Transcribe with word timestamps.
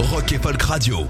Rock 0.00 0.32
et 0.32 0.38
Folk 0.38 0.62
Radio. 0.62 1.06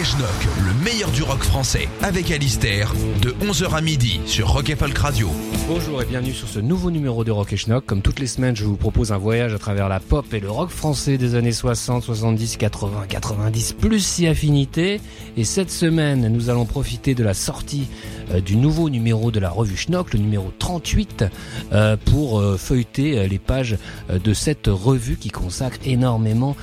Rock 0.00 0.48
le 0.66 0.82
meilleur 0.82 1.10
du 1.10 1.22
rock 1.22 1.42
français, 1.42 1.86
avec 2.00 2.30
Alistair, 2.30 2.94
de 3.20 3.32
11h 3.44 3.74
à 3.74 3.82
midi 3.82 4.18
sur 4.24 4.48
Rock 4.48 4.70
et 4.70 4.76
Folk 4.76 4.96
Radio. 4.96 5.28
Bonjour 5.68 6.00
et 6.00 6.06
bienvenue 6.06 6.32
sur 6.32 6.48
ce 6.48 6.58
nouveau 6.58 6.90
numéro 6.90 7.22
de 7.22 7.30
Rock 7.30 7.52
et 7.52 7.58
Schnock. 7.58 7.84
Comme 7.84 8.00
toutes 8.00 8.18
les 8.18 8.26
semaines, 8.26 8.56
je 8.56 8.64
vous 8.64 8.76
propose 8.76 9.12
un 9.12 9.18
voyage 9.18 9.52
à 9.52 9.58
travers 9.58 9.90
la 9.90 10.00
pop 10.00 10.32
et 10.32 10.40
le 10.40 10.50
rock 10.50 10.70
français 10.70 11.18
des 11.18 11.34
années 11.34 11.52
60, 11.52 12.02
70, 12.02 12.56
80, 12.56 13.04
90, 13.10 13.74
plus 13.74 14.00
si 14.00 14.26
affinité. 14.26 15.02
Et 15.36 15.44
cette 15.44 15.70
semaine, 15.70 16.28
nous 16.28 16.48
allons 16.48 16.64
profiter 16.64 17.14
de 17.14 17.22
la 17.22 17.34
sortie 17.34 17.86
euh, 18.32 18.40
du 18.40 18.56
nouveau 18.56 18.88
numéro 18.88 19.30
de 19.30 19.38
la 19.38 19.50
revue 19.50 19.76
Schnock, 19.76 20.14
le 20.14 20.18
numéro 20.18 20.50
38, 20.58 21.26
euh, 21.72 21.96
pour 22.02 22.40
euh, 22.40 22.56
feuilleter 22.56 23.28
les 23.28 23.38
pages 23.38 23.76
de 24.08 24.32
cette 24.32 24.66
revue 24.66 25.16
qui 25.16 25.28
consacre 25.28 25.76
énormément 25.84 26.56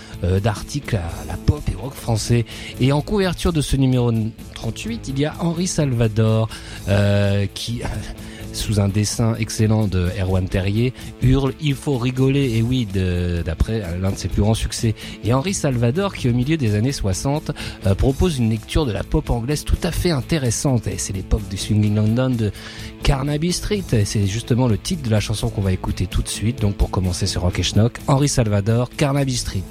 d'articles 0.44 0.96
à 0.96 1.26
la 1.28 1.36
pop 1.36 1.62
et 1.72 1.76
rock 1.76 1.94
français. 1.94 2.46
Et 2.82 2.92
en 2.92 3.02
couverture 3.02 3.27
de 3.28 3.62
ce 3.62 3.76
numéro 3.76 4.10
38, 4.54 5.10
il 5.10 5.20
y 5.20 5.26
a 5.26 5.34
Henri 5.42 5.68
Salvador 5.68 6.48
euh, 6.88 7.46
qui 7.54 7.82
sous 8.54 8.80
un 8.80 8.88
dessin 8.88 9.36
excellent 9.36 9.86
de 9.86 10.10
Erwan 10.18 10.48
Terrier, 10.48 10.94
hurle 11.22 11.54
Il 11.60 11.76
faut 11.76 11.98
rigoler, 11.98 12.58
et 12.58 12.62
oui, 12.62 12.88
d'après 13.46 13.84
l'un 14.02 14.12
de 14.12 14.16
ses 14.16 14.30
plus 14.30 14.42
grands 14.42 14.54
succès. 14.54 14.96
Et 15.26 15.34
Henri 15.34 15.54
Salvador, 15.54 16.16
qui 16.16 16.30
au 16.30 16.34
milieu 16.34 16.56
des 16.56 16.76
années 16.76 16.94
60, 16.94 17.52
euh, 17.86 17.96
propose 17.96 18.40
une 18.40 18.50
lecture 18.50 18.86
de 18.86 18.94
la 18.94 19.04
pop 19.04 19.30
anglaise 19.30 19.66
tout 19.66 19.78
à 19.84 19.92
fait 19.92 20.12
intéressante. 20.12 20.88
Et 20.88 20.98
c'est 20.98 21.14
l'époque 21.14 21.48
du 21.50 21.58
Swinging 21.58 21.96
London 21.96 22.30
de 22.30 22.52
Carnaby 23.04 23.52
Street. 23.52 23.84
Et 23.92 24.06
c'est 24.06 24.26
justement 24.26 24.68
le 24.68 24.78
titre 24.78 25.04
de 25.04 25.12
la 25.12 25.20
chanson 25.20 25.50
qu'on 25.50 25.62
va 25.62 25.74
écouter 25.74 26.08
tout 26.08 26.22
de 26.22 26.30
suite. 26.30 26.62
Donc 26.62 26.76
pour 26.76 26.90
commencer 26.90 27.28
ce 27.28 27.40
Rock 27.40 27.60
et 27.60 27.64
Schnock, 27.64 28.00
Henri 28.08 28.30
Salvador, 28.30 28.90
Carnaby 28.96 29.36
Street. 29.36 29.64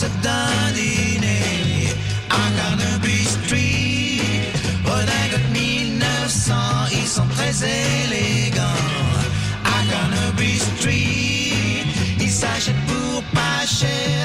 Qu'on 0.00 0.06
voit 0.06 0.06
se 0.06 0.06
dandiner 0.22 1.88
à 2.30 2.50
Carnaby 2.56 3.24
Street? 3.24 4.52
Redingote 4.84 5.50
1900, 5.52 6.54
ils 6.92 7.06
sont 7.06 7.26
très 7.26 7.54
élégants 7.64 8.62
à 9.64 9.78
Carnaby 9.90 10.58
Street. 10.58 11.84
Ils 12.20 12.30
s'achètent 12.30 12.86
pour 12.86 13.22
pas 13.34 13.66
cher 13.66 14.19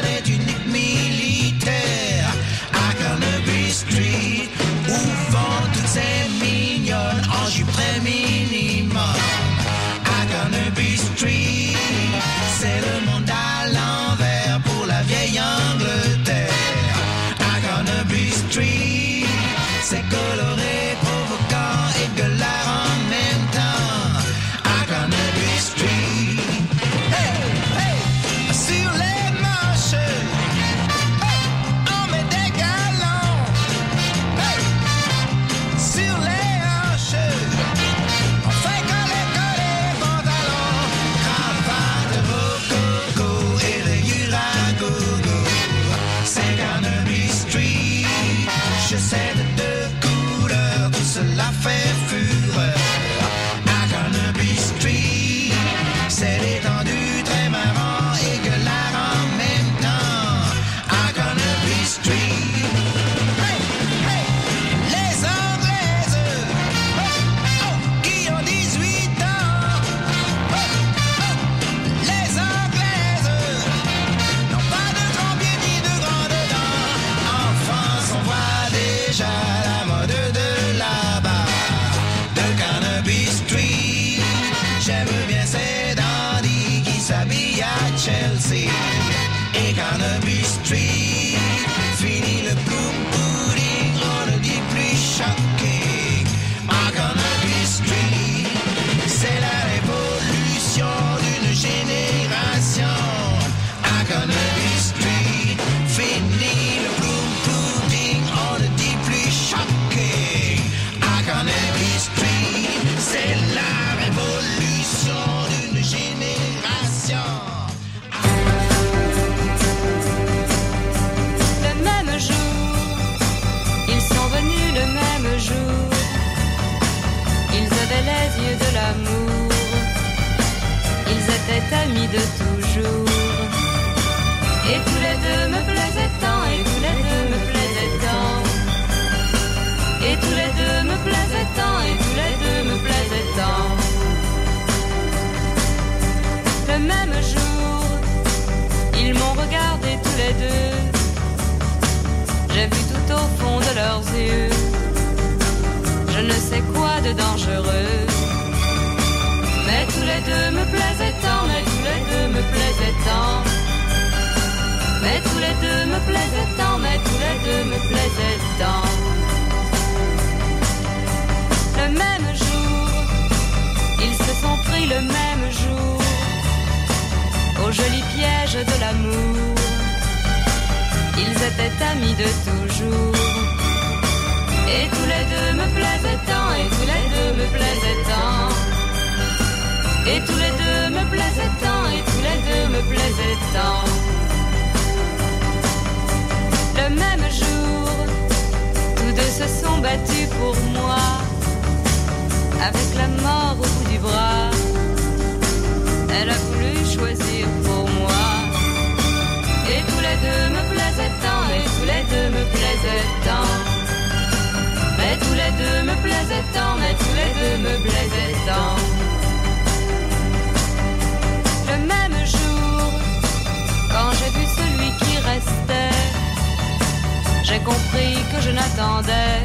j'ai 227.45 227.59
compris 227.59 228.17
que 228.31 228.41
je 228.41 228.49
n'attendais 228.49 229.37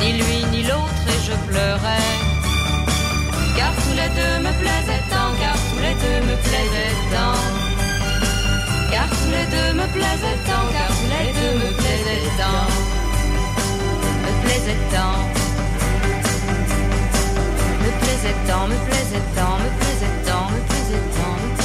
ni 0.00 0.12
lui 0.12 0.38
ni 0.52 0.62
l'autre 0.62 1.04
et 1.14 1.20
je 1.28 1.34
pleurais. 1.48 2.10
Car 3.56 3.72
tous 3.82 3.94
les 4.00 4.10
deux 4.18 4.36
me 4.46 4.52
plaisaient 4.60 5.04
tant, 5.10 5.30
car 5.40 5.56
tous 5.68 5.80
les 5.86 5.94
deux 6.04 6.20
me 6.28 6.36
plaisaient 6.46 6.98
tant. 7.14 7.38
Car 8.92 9.08
tous 9.18 9.30
les 9.36 9.46
deux 9.54 9.70
me 9.80 9.86
plaisaient 9.96 10.40
tant, 10.48 10.66
car 10.76 10.88
tous 10.98 11.10
les 11.14 11.28
deux 11.38 11.54
me 11.62 11.70
plaisaient 11.80 12.30
tant. 12.40 12.66
Me 14.24 14.30
plaisaient 14.42 14.84
tant. 14.94 15.18
Me 17.82 17.90
plaisaient 18.00 18.40
tant, 18.46 18.66
me 18.68 18.76
plaisaient 18.86 19.26
tant, 19.34 19.56
me 19.58 19.58
plaisaient 19.66 19.78
tant, 19.80 19.87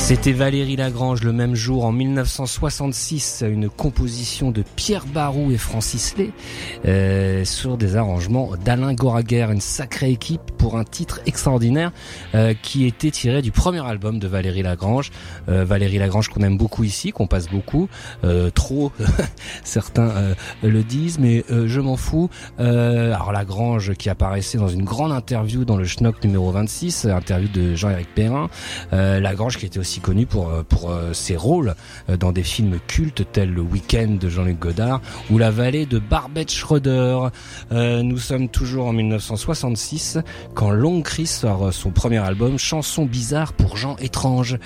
C'était 0.04 0.34
Valérie 0.34 0.76
Lagrange 0.76 1.24
le 1.24 1.32
même 1.32 1.56
jour 1.56 1.86
en 1.86 1.94
1966, 1.94 3.46
une 3.48 3.70
composition 3.70 4.52
de 4.52 4.62
Pierre 4.76 5.06
Barou 5.06 5.50
et 5.50 5.58
Francis 5.58 6.18
Lay 6.18 6.32
euh, 6.86 7.46
sur 7.46 7.78
des 7.78 7.96
arrangements 7.96 8.52
d'Alain 8.66 8.94
Goraguer, 8.94 9.48
une 9.50 9.62
sacrée 9.62 10.12
équipe 10.12 10.42
pour 10.58 10.78
un 10.78 10.84
titre 10.84 11.22
extraordinaire 11.26 11.94
euh, 12.36 12.54
qui 12.54 12.86
était 12.86 13.12
tiré 13.12 13.42
du 13.42 13.52
premier 13.52 13.80
album 13.80 14.20
de 14.20 14.28
Valérie 14.28 14.62
Lagrange. 14.62 15.10
Euh, 15.48 15.64
Valérie 15.64 16.00
Lagrange 16.00 16.28
qu'on 16.28 16.42
aime 16.42 16.58
beaucoup 16.58 16.84
ici, 16.84 17.12
qu'on 17.12 17.28
passe 17.28 17.48
beaucoup, 17.48 17.88
trop 18.54 18.92
certains 19.64 20.36
le 20.64 20.84
disent, 20.84 21.18
mais 21.18 21.46
je 21.50 21.80
m'en 21.80 21.96
fous. 21.96 22.30
Alors 22.58 23.32
Lagrange 23.32 23.94
qui 23.94 24.10
apparaissait 24.10 24.58
dans 24.58 24.68
une 24.68 24.84
grande 24.84 25.14
interview 25.14 25.64
dans 25.64 25.78
le 25.78 25.86
Schnock 25.86 26.22
numéro 26.26 26.52
26, 26.52 27.06
interview 27.06 27.48
de 27.48 27.74
Jean-Éric 27.74 28.14
Perrin. 28.14 28.50
Lagrange 28.92 29.58
qui 29.58 29.66
était 29.66 29.80
aussi 29.80 29.93
connu 30.00 30.26
pour 30.26 30.50
euh, 30.50 30.64
pour 30.64 30.90
euh, 30.90 31.14
ses 31.14 31.36
rôles 31.36 31.76
euh, 32.10 32.18
dans 32.18 32.32
des 32.32 32.44
films 32.44 32.80
cultes 32.88 33.26
tels 33.32 33.52
Le 33.52 33.62
Week-end 33.62 34.18
de 34.20 34.30
Jean-Luc 34.30 34.60
Godard 34.60 35.02
ou 35.30 35.38
La 35.38 35.52
Vallée 35.52 35.86
de 35.86 36.00
Barbette 36.00 36.52
Schroeder. 36.52 37.30
Nous 37.72 38.18
sommes 38.18 38.50
toujours 38.50 38.88
en 38.88 38.94
1966 38.94 40.20
quand 40.54 40.72
Long 40.72 41.02
Chris 41.02 41.28
sort 41.28 41.74
son 41.74 41.92
premier 41.92 42.18
album 42.18 42.58
Chanson 42.58 43.06
bizarre 43.06 43.54
pour 43.54 43.78
gens 43.78 43.96
étranges. 43.98 44.58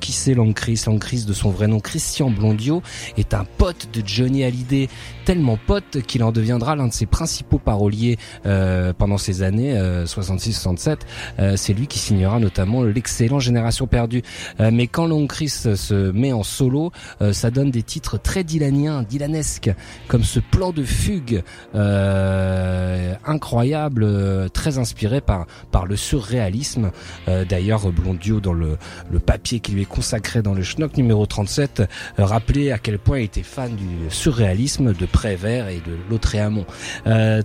Qui 0.00 0.12
c'est 0.12 0.34
Long 0.34 0.52
Chris? 0.52 0.82
Long 0.86 0.98
Chris 0.98 1.24
de 1.26 1.32
son 1.32 1.50
vrai 1.50 1.66
nom 1.66 1.80
Christian 1.80 2.30
Blondio 2.30 2.82
est 3.16 3.34
un 3.34 3.44
pote 3.44 3.88
de 3.92 4.02
Johnny 4.04 4.44
Hallyday, 4.44 4.88
tellement 5.24 5.58
pote 5.66 6.02
qu'il 6.06 6.22
en 6.22 6.32
deviendra 6.32 6.76
l'un 6.76 6.88
de 6.88 6.92
ses 6.92 7.06
principaux 7.06 7.58
paroliers 7.58 8.18
pendant 8.44 9.18
ces 9.18 9.42
années 9.42 9.76
euh, 9.76 10.06
66-67. 10.06 10.98
Euh, 11.38 11.56
c'est 11.56 11.72
lui 11.72 11.86
qui 11.86 11.98
signera 11.98 12.38
notamment 12.38 12.82
l'excellent 12.82 13.38
Génération 13.38 13.86
perdue. 13.86 14.22
Euh, 14.60 14.70
mais 14.72 14.86
quand 14.86 15.06
Long 15.06 15.26
Chris 15.26 15.48
se 15.48 16.10
met 16.10 16.32
en 16.32 16.42
solo, 16.42 16.92
euh, 17.20 17.32
ça 17.32 17.50
donne 17.50 17.70
des 17.70 17.82
titres 17.82 18.18
très 18.18 18.44
dylaniens, 18.44 19.02
dylanesques, 19.02 19.70
comme 20.08 20.24
ce 20.24 20.40
plan 20.40 20.72
de 20.72 20.84
fugue 20.84 21.42
euh, 21.74 23.14
incroyable, 23.24 24.50
très 24.50 24.78
inspiré 24.78 25.20
par 25.20 25.46
par 25.70 25.86
le 25.86 25.96
surréalisme. 25.96 26.90
D'ailleurs, 27.26 27.90
Blondio 27.92 28.40
dans 28.40 28.52
le 28.52 28.78
le 29.10 29.18
papier 29.18 29.60
qui 29.60 29.72
lui 29.72 29.82
est 29.82 29.86
consacré 29.86 30.42
dans 30.42 30.54
le 30.54 30.62
Schnock 30.62 30.96
numéro 30.96 31.26
37 31.26 31.80
euh, 31.80 32.24
rappelait 32.24 32.72
à 32.72 32.78
quel 32.78 32.98
point 32.98 33.18
il 33.18 33.24
était 33.24 33.42
fan 33.42 33.74
du 33.74 34.10
surréalisme 34.10 34.92
de 34.92 35.06
Prévert 35.06 35.68
et 35.68 35.80
de 35.86 35.96
Lautréamont. 36.10 36.66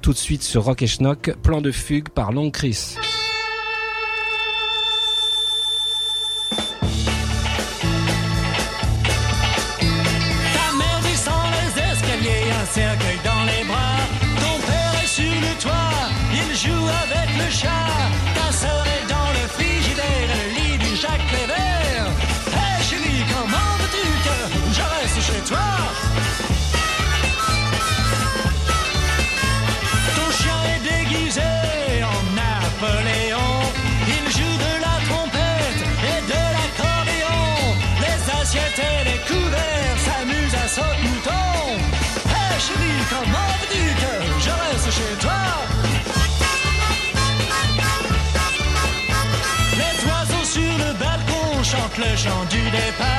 Tout 0.01 0.13
de 0.13 0.17
suite 0.17 0.43
sur 0.43 0.63
Rock 0.65 0.81
et 0.81 0.87
Schnock, 0.87 1.35
plan 1.41 1.61
de 1.61 1.71
fugue 1.71 2.09
par 2.09 2.31
Long 2.31 2.51
Chris. 2.51 2.95
Le 52.13 52.17
chant 52.17 52.45
du 52.45 52.61
départ. 52.69 53.12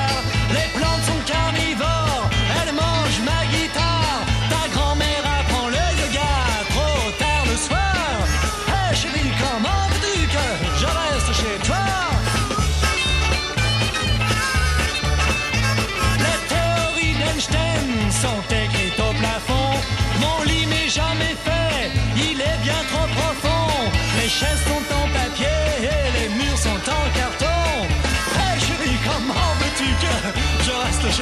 Ta 31.15 31.21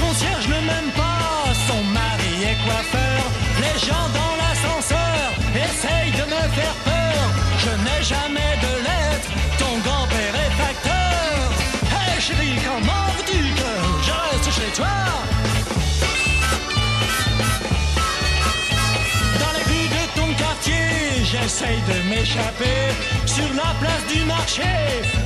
concierge 0.00 0.46
ne 0.46 0.54
m'aime 0.54 0.92
pas, 0.94 1.52
son 1.66 1.82
mari 1.92 2.44
est 2.44 2.58
coiffeur. 2.64 3.24
Les 3.58 3.76
gens 3.80 4.08
dans 4.14 4.36
l'ascenseur 4.38 5.32
essayent 5.52 6.12
de 6.12 6.24
me 6.26 6.42
faire 6.52 6.76
peur. 6.84 7.24
Je 7.58 7.70
n'ai 7.70 8.02
jamais 8.04 8.56
de 8.62 8.72
lettres, 8.84 9.30
ton 9.58 9.78
grand-père 9.78 10.34
est 10.36 10.52
facteur. 10.62 11.50
Hé 11.90 12.20
chérie, 12.20 12.60
comment 12.64 13.06
veux-tu 13.16 13.52
que 13.52 13.70
je 14.06 14.12
reste 14.12 14.52
chez 14.52 14.70
toi? 14.76 15.23
J'essaye 21.54 21.80
de 21.82 22.08
m'échapper. 22.08 23.26
Sur 23.26 23.48
la 23.54 23.74
place 23.80 24.06
du 24.12 24.24
marché, 24.24 24.62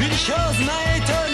une 0.00 0.12
chose 0.12 0.58
m'a 0.66 0.96
étonné. 0.96 1.27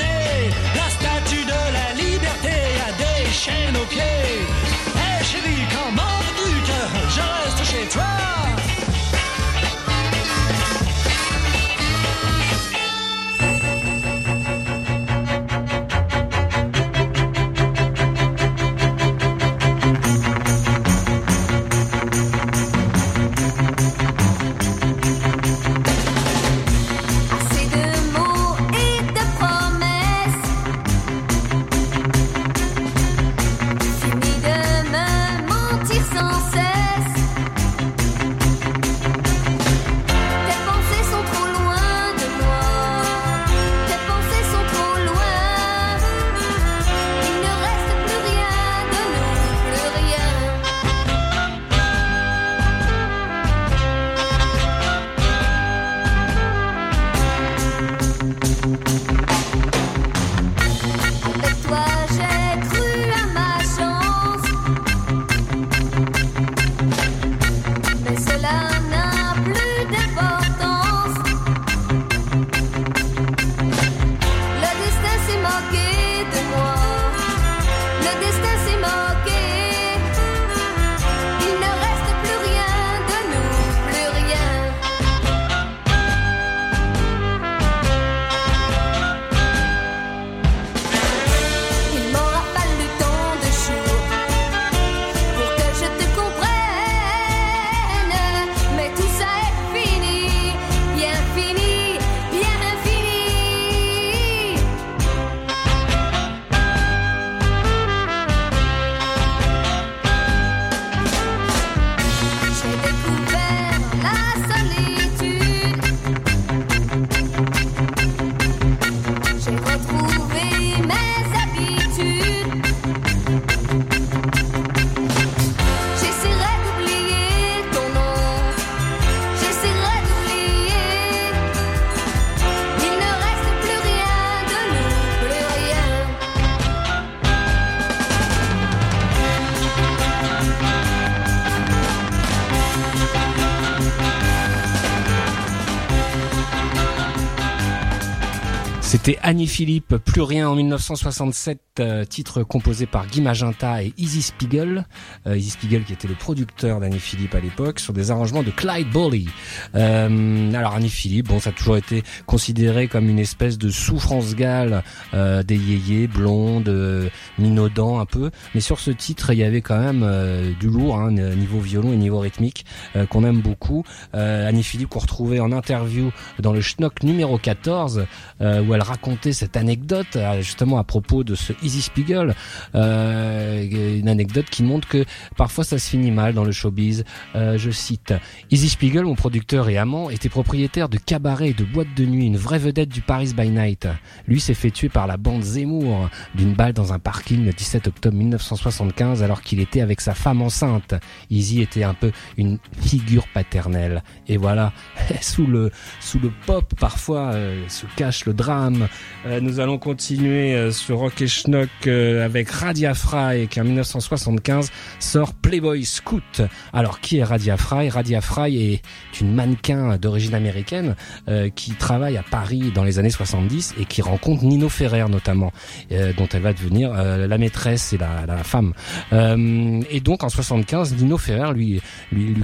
C'était 149.04 149.18
Annie 149.22 149.48
Philippe, 149.48 149.96
Plus 149.98 150.22
rien 150.22 150.48
en 150.48 150.54
1967, 150.54 151.60
euh, 151.78 152.06
titre 152.06 152.42
composé 152.42 152.86
par 152.86 153.06
Guy 153.06 153.20
Magenta 153.20 153.82
et 153.82 153.92
Easy 153.98 154.22
Spiegel. 154.22 154.86
Euh, 155.26 155.36
Easy 155.36 155.50
Spiegel 155.50 155.84
qui 155.84 155.92
était 155.92 156.08
le 156.08 156.14
producteur 156.14 156.80
d'Annie 156.80 156.98
Philippe 156.98 157.34
à 157.34 157.40
l'époque, 157.40 157.80
sur 157.80 157.92
des 157.92 158.10
arrangements 158.10 158.42
de 158.42 158.50
Clyde 158.50 158.88
Bowley. 158.90 159.26
Euh, 159.74 160.54
alors 160.54 160.72
Annie 160.72 160.88
Philippe, 160.88 161.28
bon, 161.28 161.38
ça 161.38 161.50
a 161.50 161.52
toujours 161.52 161.76
été 161.76 162.02
considéré 162.24 162.88
comme 162.88 163.10
une 163.10 163.18
espèce 163.18 163.58
de 163.58 163.68
souffrance 163.68 164.34
gale 164.36 164.82
euh, 165.12 165.42
des 165.42 165.58
yéyés, 165.58 166.06
blonde, 166.06 166.70
euh, 166.70 167.10
minaudant 167.38 168.00
un 168.00 168.06
peu. 168.06 168.30
Mais 168.54 168.62
sur 168.62 168.80
ce 168.80 168.90
titre, 168.90 169.34
il 169.34 169.38
y 169.38 169.44
avait 169.44 169.60
quand 169.60 169.78
même 169.78 170.02
euh, 170.02 170.50
du 170.58 170.70
lourd, 170.70 170.96
hein, 170.96 171.10
niveau 171.10 171.60
violon 171.60 171.92
et 171.92 171.96
niveau 171.96 172.20
rythmique, 172.20 172.64
euh, 172.96 173.04
qu'on 173.04 173.22
aime 173.24 173.42
beaucoup. 173.42 173.84
Euh, 174.14 174.48
Annie 174.48 174.62
Philippe 174.62 174.88
qu'on 174.88 175.00
retrouvait 175.00 175.40
en 175.40 175.52
interview 175.52 176.10
dans 176.38 176.54
le 176.54 176.62
Schnock 176.62 177.02
numéro 177.02 177.36
14, 177.36 178.06
euh, 178.40 178.62
où 178.62 178.72
elle 178.72 178.93
racontait 178.94 179.32
cette 179.32 179.56
anecdote 179.56 180.14
euh, 180.14 180.40
justement 180.40 180.78
à 180.78 180.84
propos 180.84 181.24
de 181.24 181.34
ce 181.34 181.52
Easy 181.64 181.82
Spiegel, 181.82 182.36
euh, 182.76 183.98
une 183.98 184.08
anecdote 184.08 184.46
qui 184.48 184.62
montre 184.62 184.86
que 184.86 185.04
parfois 185.36 185.64
ça 185.64 185.78
se 185.78 185.90
finit 185.90 186.12
mal 186.12 186.32
dans 186.32 186.44
le 186.44 186.52
showbiz. 186.52 187.04
Euh, 187.34 187.58
je 187.58 187.72
cite 187.72 188.14
Easy 188.52 188.68
Spiegel, 188.68 189.04
mon 189.04 189.16
producteur 189.16 189.68
et 189.68 189.78
amant, 189.78 190.10
était 190.10 190.28
propriétaire 190.28 190.88
de 190.88 190.96
cabaret 190.96 191.48
et 191.48 191.54
de 191.54 191.64
boîte 191.64 191.92
de 191.96 192.06
nuit, 192.06 192.26
une 192.26 192.36
vraie 192.36 192.60
vedette 192.60 192.88
du 192.88 193.00
Paris 193.00 193.32
by 193.36 193.48
Night. 193.48 193.88
Lui 194.28 194.38
s'est 194.38 194.54
fait 194.54 194.70
tuer 194.70 194.88
par 194.88 195.08
la 195.08 195.16
bande 195.16 195.42
Zemmour 195.42 196.08
d'une 196.36 196.54
balle 196.54 196.72
dans 196.72 196.92
un 196.92 197.00
parking 197.00 197.44
le 197.44 197.52
17 197.52 197.88
octobre 197.88 198.16
1975 198.16 199.24
alors 199.24 199.42
qu'il 199.42 199.58
était 199.58 199.80
avec 199.80 200.00
sa 200.00 200.14
femme 200.14 200.40
enceinte. 200.40 200.94
Easy 201.30 201.62
était 201.62 201.82
un 201.82 201.94
peu 201.94 202.12
une 202.36 202.58
figure 202.80 203.26
paternelle. 203.34 204.04
Et 204.28 204.36
voilà, 204.36 204.72
sous 205.20 205.48
le 205.48 205.72
sous 205.98 206.20
le 206.20 206.30
pop 206.46 206.74
parfois 206.78 207.32
se 207.66 207.86
cache 207.96 208.24
le 208.26 208.34
drame. 208.34 208.83
Euh, 209.26 209.40
nous 209.40 209.60
allons 209.60 209.78
continuer 209.78 210.54
euh, 210.54 210.70
sur 210.70 210.98
Rock 210.98 211.22
et 211.22 211.26
Schnock 211.26 211.68
euh, 211.86 212.24
avec 212.24 212.50
Radia 212.50 212.94
Fry 212.94 213.48
qui 213.48 213.60
en 213.60 213.64
1975 213.64 214.70
sort 214.98 215.32
Playboy 215.34 215.84
Scout. 215.84 216.42
Alors 216.72 217.00
qui 217.00 217.18
est 217.18 217.24
Radia 217.24 217.56
Fry? 217.56 217.88
Radia 217.88 218.20
Fry 218.20 218.74
est 218.74 218.82
une 219.20 219.34
mannequin 219.34 219.96
d'origine 219.96 220.34
américaine 220.34 220.94
euh, 221.28 221.48
qui 221.48 221.72
travaille 221.72 222.16
à 222.16 222.22
Paris 222.22 222.72
dans 222.74 222.84
les 222.84 222.98
années 222.98 223.10
70 223.10 223.74
et 223.80 223.84
qui 223.86 224.02
rencontre 224.02 224.44
Nino 224.44 224.68
Ferrer 224.68 225.08
notamment, 225.08 225.52
dont 225.90 226.28
elle 226.32 226.42
va 226.42 226.52
devenir 226.52 226.92
la 226.92 227.38
maîtresse 227.38 227.92
et 227.92 227.98
la, 227.98 228.44
femme. 228.44 228.72
Et 229.12 230.00
donc 230.00 230.22
en 230.22 230.28
75, 230.28 230.94
Nino 230.96 231.18
Ferrer 231.18 231.52
lui 231.52 231.80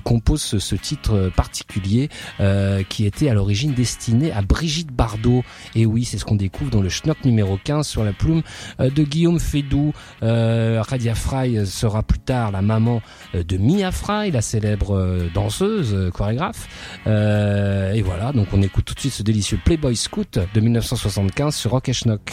compose 0.05 0.43
ce, 0.43 0.59
ce 0.59 0.75
titre 0.75 1.31
particulier 1.35 2.09
qui 2.89 3.07
était 3.07 3.29
à 3.29 3.35
l'origine 3.35 3.73
destiné 3.73 4.33
à 4.33 4.43
Brigitte 4.43 4.93
Bardot. 4.93 5.45
Et 5.75 5.87
oui, 5.87 6.05
c'est 6.05 6.19
ce 6.19 6.25
qu'on 6.31 6.37
découvre 6.37 6.71
dans 6.71 6.81
le 6.81 6.89
Schnock 6.89 7.25
numéro 7.25 7.59
15 7.65 7.87
sur 7.87 8.05
la 8.05 8.13
plume 8.13 8.43
euh, 8.79 8.89
de 8.89 9.03
Guillaume 9.03 9.41
Fédou. 9.41 9.93
Euh, 10.23 10.81
Radia 10.81 11.17
Fry 11.17 11.67
sera 11.67 12.05
plus 12.05 12.21
tard 12.21 12.53
la 12.53 12.63
maman 12.63 13.03
euh, 13.35 13.43
de 13.43 13.57
Mia 13.57 13.91
Fry, 13.91 14.31
la 14.31 14.41
célèbre 14.41 14.97
euh, 14.97 15.29
danseuse, 15.35 16.11
chorégraphe. 16.15 16.69
Et 17.07 18.03
voilà, 18.03 18.33
donc 18.33 18.49
on 18.53 18.63
écoute 18.63 18.85
tout 18.85 18.95
de 18.95 19.01
suite 19.01 19.13
ce 19.13 19.25
délicieux 19.25 19.59
Playboy 19.65 19.97
Scout 19.97 20.39
de 20.55 20.61
1975 20.61 21.57
sur 21.57 21.73
Rock 21.73 21.91
Schnock. 21.91 22.31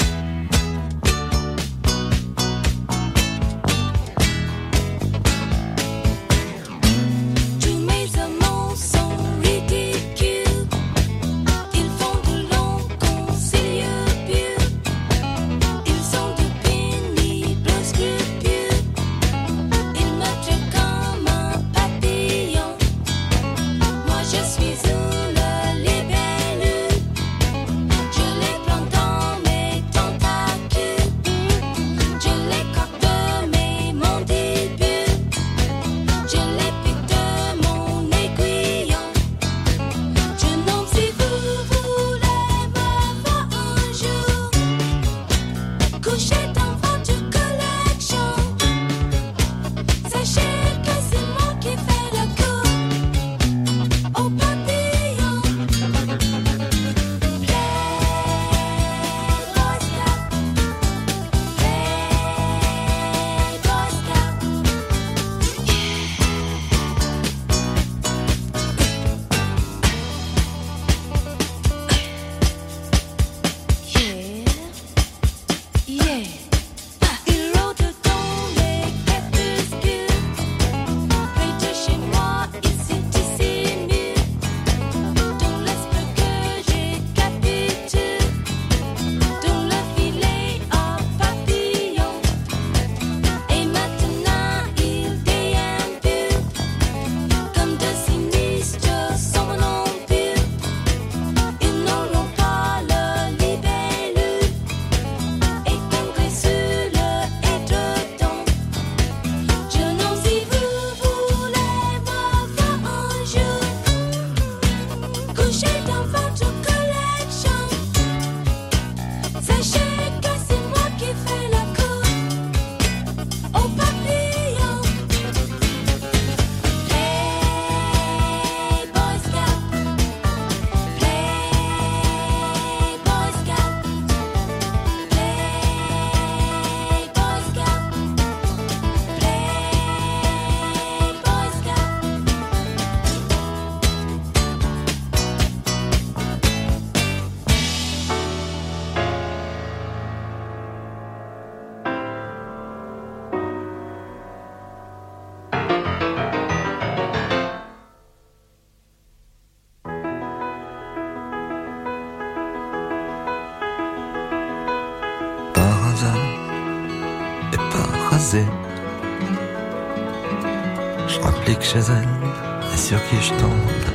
Je 173.21 173.29
tombe, 173.31 173.85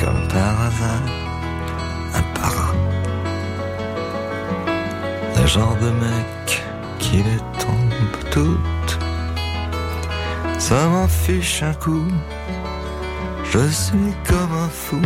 comme 0.00 0.28
par 0.28 0.60
hasard, 0.66 1.06
un 2.14 2.22
para. 2.34 2.72
Le 5.36 5.46
genre 5.46 5.76
de 5.76 5.90
mec 5.90 6.64
qui 6.98 7.16
les 7.18 7.42
tombe 7.58 8.30
toutes. 8.30 8.98
Ça 10.58 10.86
m'en 10.88 11.08
fiche 11.08 11.62
un 11.62 11.74
coup, 11.74 12.08
je 13.52 13.68
suis 13.68 14.14
comme 14.28 14.52
un 14.64 14.68
fou. 14.68 15.00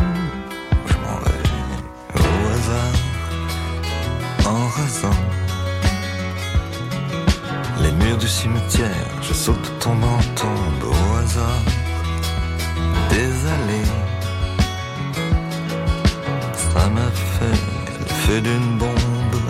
D'une 18.39 18.79
bombe. 18.79 19.41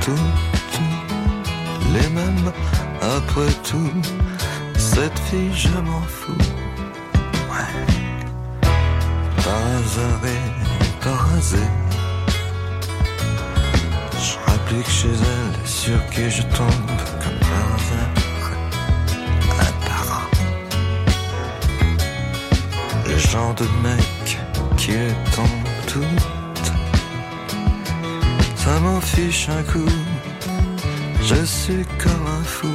Tout, 0.00 0.26
tout, 0.72 1.92
les 1.92 2.08
mêmes 2.10 2.52
après 3.16 3.52
tout. 3.64 3.92
Cette 4.76 5.18
fille, 5.18 5.52
je 5.54 5.68
m'en 5.68 6.02
fous. 6.02 6.44
Ouais. 7.50 7.72
Par 9.44 9.62
hasard 9.76 10.24
et 10.24 11.04
par 11.04 11.34
hasard. 11.34 11.76
Je 14.24 14.50
rapplique 14.50 14.88
chez 14.88 15.16
elle, 15.34 15.66
sur 15.66 15.98
qui 16.10 16.30
je 16.30 16.42
tombe 16.42 16.90
comme 17.22 17.40
par 17.40 17.66
hasard. 17.74 18.18
Le 23.06 23.16
genre 23.16 23.54
de 23.54 23.64
mec 23.82 24.38
qui 24.76 24.92
les 24.92 25.14
tombe 25.34 25.57
fiche 29.18 29.48
un 29.48 29.62
coup. 29.64 29.92
Je 31.22 31.44
suis 31.44 31.84
comme 31.98 32.26
un 32.26 32.44
fou. 32.44 32.68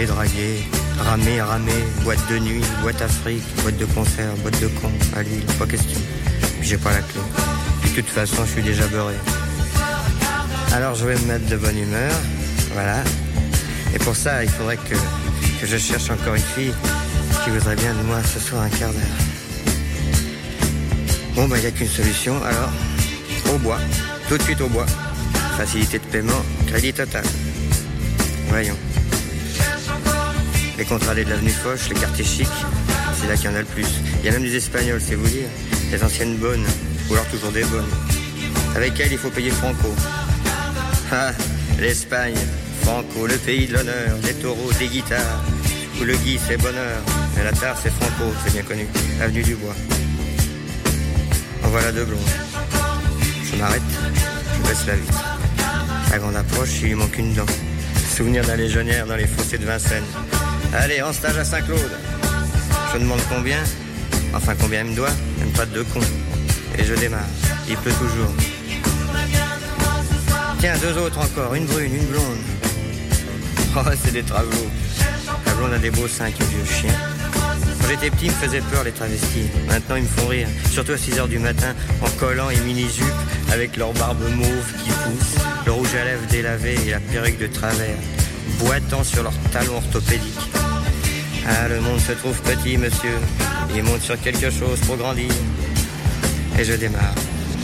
Draguer, 0.00 0.64
ramer, 0.98 1.42
ramer, 1.42 1.84
boîte 2.02 2.26
de 2.30 2.38
nuit, 2.38 2.64
boîte 2.80 3.02
Afrique, 3.02 3.42
boîte 3.62 3.76
de 3.76 3.84
concert, 3.84 4.34
boîte 4.38 4.58
de 4.60 4.68
con, 4.68 4.90
à 5.14 5.22
Lille, 5.22 5.44
pas 5.58 5.66
question. 5.66 6.00
J'ai 6.62 6.78
pas 6.78 6.90
la 6.90 7.00
clé. 7.00 7.20
De 7.84 8.00
toute 8.00 8.08
façon, 8.08 8.44
je 8.46 8.52
suis 8.52 8.62
déjà 8.62 8.86
beurré. 8.86 9.14
Alors 10.72 10.94
je 10.94 11.04
vais 11.06 11.14
me 11.14 11.26
mettre 11.26 11.46
de 11.46 11.56
bonne 11.56 11.78
humeur, 11.78 12.12
voilà. 12.72 13.04
Et 13.94 13.98
pour 13.98 14.16
ça, 14.16 14.42
il 14.42 14.48
faudrait 14.48 14.78
que, 14.78 14.94
que 15.60 15.66
je 15.66 15.76
cherche 15.76 16.08
encore 16.10 16.34
une 16.34 16.42
fille 16.42 16.72
qui 17.44 17.50
voudrait 17.50 17.76
bien 17.76 17.92
de 17.92 18.02
moi 18.04 18.18
ce 18.22 18.40
soir 18.40 18.62
un 18.62 18.70
quart 18.70 18.92
d'heure. 18.92 19.02
Bon, 21.34 21.48
bah, 21.48 21.56
il 21.58 21.60
n'y 21.60 21.66
a 21.66 21.70
qu'une 21.70 21.88
solution, 21.88 22.42
alors, 22.42 22.72
au 23.54 23.58
bois, 23.58 23.78
tout 24.28 24.38
de 24.38 24.42
suite 24.42 24.60
au 24.62 24.68
bois. 24.68 24.86
Facilité 25.58 25.98
de 25.98 26.04
paiement, 26.04 26.42
crédit 26.66 26.94
total. 26.94 27.24
Voyons. 28.48 28.76
Les 30.82 30.88
contrats 30.88 31.14
de 31.14 31.22
l'avenue 31.22 31.52
Foch, 31.52 31.90
les 31.90 31.94
quartiers 31.94 32.24
chics, 32.24 32.48
c'est 33.14 33.28
là 33.28 33.36
qu'il 33.36 33.44
y 33.44 33.48
en 33.48 33.54
a 33.54 33.60
le 33.60 33.64
plus. 33.66 33.86
Il 34.18 34.26
y 34.26 34.28
a 34.28 34.32
même 34.32 34.42
des 34.42 34.56
Espagnols, 34.56 35.00
c'est 35.00 35.14
vous 35.14 35.28
dire. 35.28 35.46
Des 35.92 36.02
anciennes 36.02 36.36
bonnes, 36.38 36.66
ou 37.08 37.12
alors 37.12 37.24
toujours 37.26 37.52
des 37.52 37.62
bonnes. 37.62 37.86
Avec 38.74 38.98
elles, 38.98 39.12
il 39.12 39.18
faut 39.18 39.30
payer 39.30 39.52
Franco. 39.52 39.94
Ah, 41.12 41.30
l'Espagne, 41.78 42.34
Franco, 42.82 43.28
le 43.28 43.36
pays 43.36 43.68
de 43.68 43.74
l'honneur, 43.74 44.16
des 44.24 44.34
taureaux, 44.34 44.72
des 44.80 44.88
guitares. 44.88 45.44
Où 46.00 46.04
le 46.04 46.16
gui, 46.16 46.40
c'est 46.48 46.56
bonheur. 46.56 46.98
Et 47.40 47.44
la 47.44 47.52
tare, 47.52 47.76
c'est 47.80 47.92
Franco, 47.92 48.34
c'est 48.44 48.52
bien 48.52 48.62
connu. 48.62 48.88
Avenue 49.20 49.44
du 49.44 49.54
Bois. 49.54 49.76
En 51.62 51.68
voilà 51.68 51.92
deux 51.92 52.06
blondes. 52.06 52.18
Je 53.44 53.56
m'arrête, 53.56 53.82
je 54.56 54.68
baisse 54.68 54.84
la 54.88 54.96
vitre. 54.96 55.24
À 56.12 56.18
grande 56.18 56.34
approche, 56.34 56.70
il 56.82 56.88
lui 56.88 56.94
manque 56.96 57.16
une 57.18 57.34
dent. 57.34 57.46
Souvenir 58.16 58.44
d'un 58.44 58.56
légionnaire 58.56 59.06
dans 59.06 59.16
les 59.16 59.28
fossés 59.28 59.58
de 59.58 59.64
Vincennes. 59.64 60.02
Allez, 60.74 61.02
en 61.02 61.12
stage 61.12 61.36
à 61.36 61.44
Saint-Claude. 61.44 61.92
Je 62.92 62.98
demande 62.98 63.20
combien 63.28 63.58
Enfin, 64.34 64.54
combien 64.58 64.80
il 64.80 64.90
me 64.90 64.96
doit 64.96 65.10
Même 65.38 65.50
pas 65.50 65.66
de 65.66 65.74
deux 65.74 65.84
cons. 65.84 66.00
Et 66.78 66.84
je 66.84 66.94
démarre. 66.94 67.20
Il 67.68 67.76
pleut 67.76 67.92
toujours. 67.92 68.32
Tiens, 70.60 70.74
deux 70.78 70.98
autres 70.98 71.18
encore. 71.18 71.54
Une 71.54 71.66
brune, 71.66 71.94
une 71.94 72.06
blonde. 72.06 72.38
Oh, 73.74 73.80
c'est 74.04 74.12
des 74.12 74.22
travelots. 74.22 74.70
La 75.46 75.54
blonde 75.54 75.72
a 75.72 75.78
des 75.78 75.90
beaux 75.90 76.06
seins 76.06 76.30
qui 76.30 76.42
vieux 76.42 76.64
chien. 76.64 76.92
Quand 77.80 77.88
j'étais 77.88 78.10
petit, 78.10 78.26
ils 78.26 78.30
me 78.30 78.36
faisaient 78.36 78.60
peur 78.60 78.84
les 78.84 78.92
travestis. 78.92 79.48
Maintenant, 79.66 79.96
ils 79.96 80.02
me 80.02 80.08
font 80.08 80.26
rire. 80.26 80.46
Surtout 80.70 80.92
à 80.92 80.98
6 80.98 81.18
heures 81.18 81.28
du 81.28 81.38
matin, 81.38 81.74
en 82.02 82.10
collant 82.20 82.50
et 82.50 82.60
mini-jupe, 82.60 83.06
avec 83.50 83.78
leur 83.78 83.94
barbe 83.94 84.22
mauve 84.28 84.72
qui 84.84 84.90
pousse, 84.90 85.42
le 85.64 85.72
rouge 85.72 85.94
à 85.98 86.04
lèvres 86.04 86.26
délavé 86.30 86.76
et 86.86 86.90
la 86.90 87.00
perruque 87.00 87.38
de 87.38 87.46
travers, 87.46 87.96
boitant 88.58 89.04
sur 89.04 89.22
leurs 89.22 89.38
talons 89.52 89.76
orthopédiques. 89.76 90.50
Ah, 91.46 91.68
le 91.68 91.80
monde 91.80 92.00
se 92.00 92.12
trouve 92.12 92.40
petit, 92.42 92.76
monsieur. 92.76 93.18
Il 93.74 93.82
monte 93.82 94.02
sur 94.02 94.20
quelque 94.20 94.50
chose 94.50 94.78
pour 94.86 94.96
grandir. 94.96 95.32
Et 96.58 96.64
je 96.64 96.74
démarre. 96.74 97.14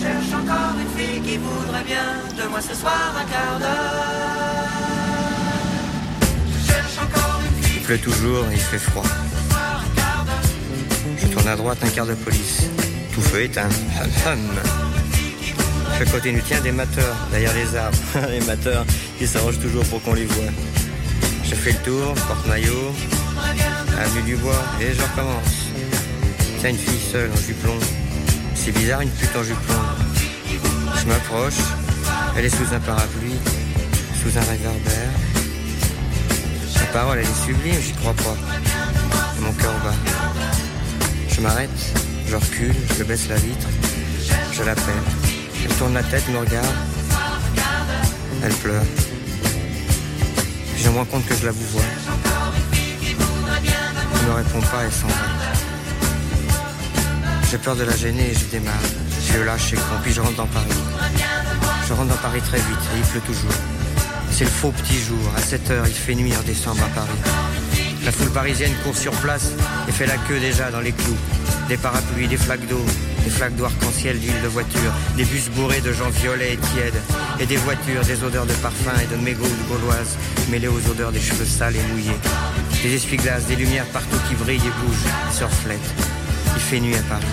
Cherche 0.01 0.33
encore 0.33 0.75
une 0.81 0.99
fille 0.99 1.21
qui 1.21 1.39
voudrait 1.39 1.85
bien 1.85 2.23
de 2.37 2.49
moi 2.49 2.61
ce 2.61 2.75
soir 2.75 3.15
un 3.17 3.25
quart 3.25 3.59
d'heure. 3.59 4.69
Cherche 6.67 6.99
encore 6.99 7.41
une 7.45 7.63
fille 7.63 7.77
Il 7.77 7.83
pleut 7.83 7.99
toujours 7.99 8.45
il 8.51 8.59
fait 8.59 8.79
froid. 8.79 9.05
Je 11.21 11.27
tourne 11.27 11.49
à 11.49 11.57
droite, 11.57 11.79
un 11.83 11.89
quart 11.89 12.07
de 12.07 12.15
police. 12.15 12.71
Tout 13.13 13.21
feu 13.21 13.43
éteint. 13.43 13.69
Hum, 14.27 14.33
hum. 14.33 14.51
Je 15.99 16.05
continue, 16.05 16.43
tiens, 16.47 16.61
des 16.61 16.71
mateurs 16.71 17.17
derrière 17.31 17.53
les 17.55 17.75
arbres. 17.75 17.99
les 18.31 18.41
mateurs, 18.47 18.85
ils 19.21 19.27
s'arrangent 19.27 19.59
toujours 19.59 19.85
pour 19.85 20.01
qu'on 20.03 20.15
les 20.15 20.27
voit. 20.27 20.53
Je 21.49 21.55
fais 21.55 21.73
le 21.73 21.79
tour, 21.79 22.15
porte-maillot, 22.27 22.93
avenue 23.99 24.23
du 24.23 24.37
bois, 24.37 24.63
et 24.81 24.93
je 24.93 25.01
recommence. 25.01 25.73
Tiens, 26.61 26.71
une 26.71 26.77
fille 26.77 27.01
seule 27.11 27.31
en 27.33 27.37
jupon. 27.37 27.75
C'est 28.55 28.73
bizarre, 28.73 29.01
une 29.01 29.11
pute 29.11 29.35
en 29.35 29.43
jupon. 29.43 29.81
Je 30.95 31.07
m'approche, 31.07 31.61
elle 32.37 32.45
est 32.45 32.51
sous 32.51 32.75
un 32.75 32.81
parapluie, 32.81 33.39
sous 34.23 34.37
un 34.37 34.43
réverbère. 34.43 35.11
Sa 36.71 36.85
parole, 36.93 37.19
elle 37.19 37.25
est 37.25 37.47
sublime, 37.47 37.81
j'y 37.81 37.93
crois 37.93 38.15
pas. 38.15 38.37
Mon 39.41 39.53
cœur 39.53 39.73
bat. 39.83 39.95
Je 41.31 41.41
m'arrête, 41.41 41.71
je 42.29 42.37
recule, 42.37 42.75
je 42.99 43.05
baisse 43.05 43.27
la 43.29 43.37
vitre, 43.37 43.69
je 44.53 44.63
l'appelle. 44.65 45.03
Elle 45.65 45.75
tourne 45.77 45.95
la 45.95 46.03
tête, 46.03 46.29
me 46.29 46.39
regarde. 46.39 46.67
Elle 48.45 48.55
pleure. 48.55 48.85
Je 50.99 51.05
me 51.05 51.07
rends 51.07 51.17
compte 51.19 51.27
que 51.29 51.35
je 51.37 51.47
la 51.47 51.53
vous 51.53 51.67
vois. 51.69 51.83
Elle 54.21 54.29
ne 54.29 54.33
répond 54.33 54.61
pas, 54.63 54.83
elle 54.85 54.91
s'en 54.91 55.07
va. 55.07 55.15
J'ai 57.49 57.59
peur 57.59 57.77
de 57.77 57.85
la 57.85 57.95
gêner 57.95 58.33
et 58.33 58.35
je 58.35 58.47
démarre. 58.47 58.75
Je 59.33 59.39
lâche 59.39 59.75
et 59.75 59.77
con, 59.77 59.83
puis 60.03 60.13
je 60.13 60.21
rentre 60.21 60.35
dans 60.35 60.49
Paris. 60.49 60.67
Je 61.87 61.93
rentre 61.93 62.09
dans 62.09 62.17
Paris 62.17 62.41
très 62.41 62.57
vite 62.57 62.85
et 62.97 62.99
il 62.99 63.05
pleut 63.05 63.21
toujours. 63.21 63.53
C'est 64.33 64.43
le 64.43 64.51
faux 64.51 64.73
petit 64.73 64.99
jour. 64.99 65.21
À 65.37 65.41
7 65.41 65.71
heures, 65.71 65.87
il 65.87 65.95
fait 65.95 66.17
nuit 66.17 66.35
en 66.37 66.43
décembre 66.43 66.83
à 66.83 66.89
Paris. 66.89 67.21
La 68.05 68.11
foule 68.11 68.31
parisienne 68.31 68.75
court 68.83 68.97
sur 68.97 69.13
place 69.13 69.53
et 69.89 69.93
fait 69.93 70.07
la 70.07 70.17
queue 70.17 70.41
déjà 70.41 70.73
dans 70.73 70.81
les 70.81 70.91
clous. 70.91 71.17
Des 71.69 71.77
parapluies, 71.77 72.27
des 72.27 72.39
flaques 72.39 72.67
d'eau, 72.67 72.85
des 73.23 73.31
flaques 73.31 73.55
d'eau 73.55 73.67
arc-en-ciel 73.67 74.19
d'huile 74.19 74.43
de 74.43 74.49
voiture, 74.49 74.93
des 75.17 75.25
bus 75.25 75.49
bourrés 75.51 75.81
de 75.81 75.93
gens 75.93 76.09
violets 76.09 76.55
et 76.55 76.57
tièdes, 76.57 77.01
et 77.39 77.47
des 77.47 77.57
voitures, 77.57 78.03
des 78.05 78.25
odeurs 78.25 78.47
de 78.47 78.55
parfum 78.55 78.99
et 79.01 79.07
de 79.07 79.23
mégots 79.23 79.45
gauloises, 79.69 80.17
mêlées 80.49 80.69
aux 80.69 80.91
odeurs 80.91 81.13
des 81.13 81.21
cheveux 81.21 81.45
sales 81.45 81.77
et 81.77 81.83
mouillés. 81.93 82.19
Des 82.83 82.95
essuie-glaces, 82.95 83.47
des 83.47 83.57
lumières 83.57 83.87
partout 83.87 84.19
qui 84.29 84.35
brillent 84.35 84.57
et 84.57 84.87
bougent, 84.87 85.37
se 85.37 85.45
reflètent. 85.45 85.95
Il 86.55 86.61
fait 86.61 86.81
nuit 86.81 86.97
à 86.97 87.03
Paris. 87.03 87.27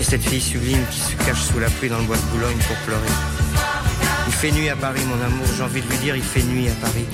Et 0.00 0.04
cette 0.04 0.22
fille 0.22 0.40
sublime 0.40 0.84
qui 0.90 1.00
se 1.00 1.12
cache 1.24 1.42
sous 1.42 1.58
la 1.58 1.68
pluie 1.70 1.88
dans 1.88 1.98
le 1.98 2.04
bois 2.04 2.16
de 2.16 2.22
Boulogne 2.32 2.58
pour 2.66 2.76
pleurer. 2.86 3.14
Il 4.26 4.32
fait 4.32 4.52
nuit 4.52 4.68
à 4.68 4.76
Paris, 4.76 5.00
mon 5.06 5.24
amour, 5.24 5.46
j'ai 5.56 5.62
envie 5.62 5.82
de 5.82 5.88
lui 5.88 5.98
dire, 5.98 6.16
il 6.16 6.22
fait 6.22 6.42
nuit 6.42 6.68
à 6.68 6.74
Paris. 6.74 7.06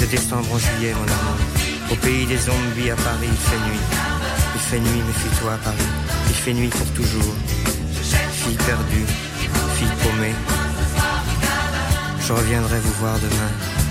De 0.00 0.06
décembre 0.06 0.52
en 0.52 0.58
juillet, 0.58 0.92
mon 0.94 1.04
amour. 1.04 1.38
Au 1.90 1.96
pays 1.96 2.26
des 2.26 2.38
zombies 2.38 2.90
à 2.90 2.96
Paris, 2.96 3.28
il 3.30 3.50
fait 3.50 3.62
nuit. 3.68 3.80
Il 4.54 4.60
fait 4.60 4.80
nuit, 4.80 5.02
méfie-toi 5.06 5.52
à 5.52 5.58
Paris. 5.58 5.90
Il 6.28 6.34
fait 6.34 6.54
nuit 6.54 6.68
pour 6.68 6.86
toujours. 6.92 7.34
Fille 8.32 8.56
perdue, 8.56 9.06
fille 9.76 9.88
paumée. 10.02 10.34
Je 12.26 12.32
reviendrai 12.32 12.78
vous 12.80 12.92
voir 13.00 13.18
demain. 13.18 13.81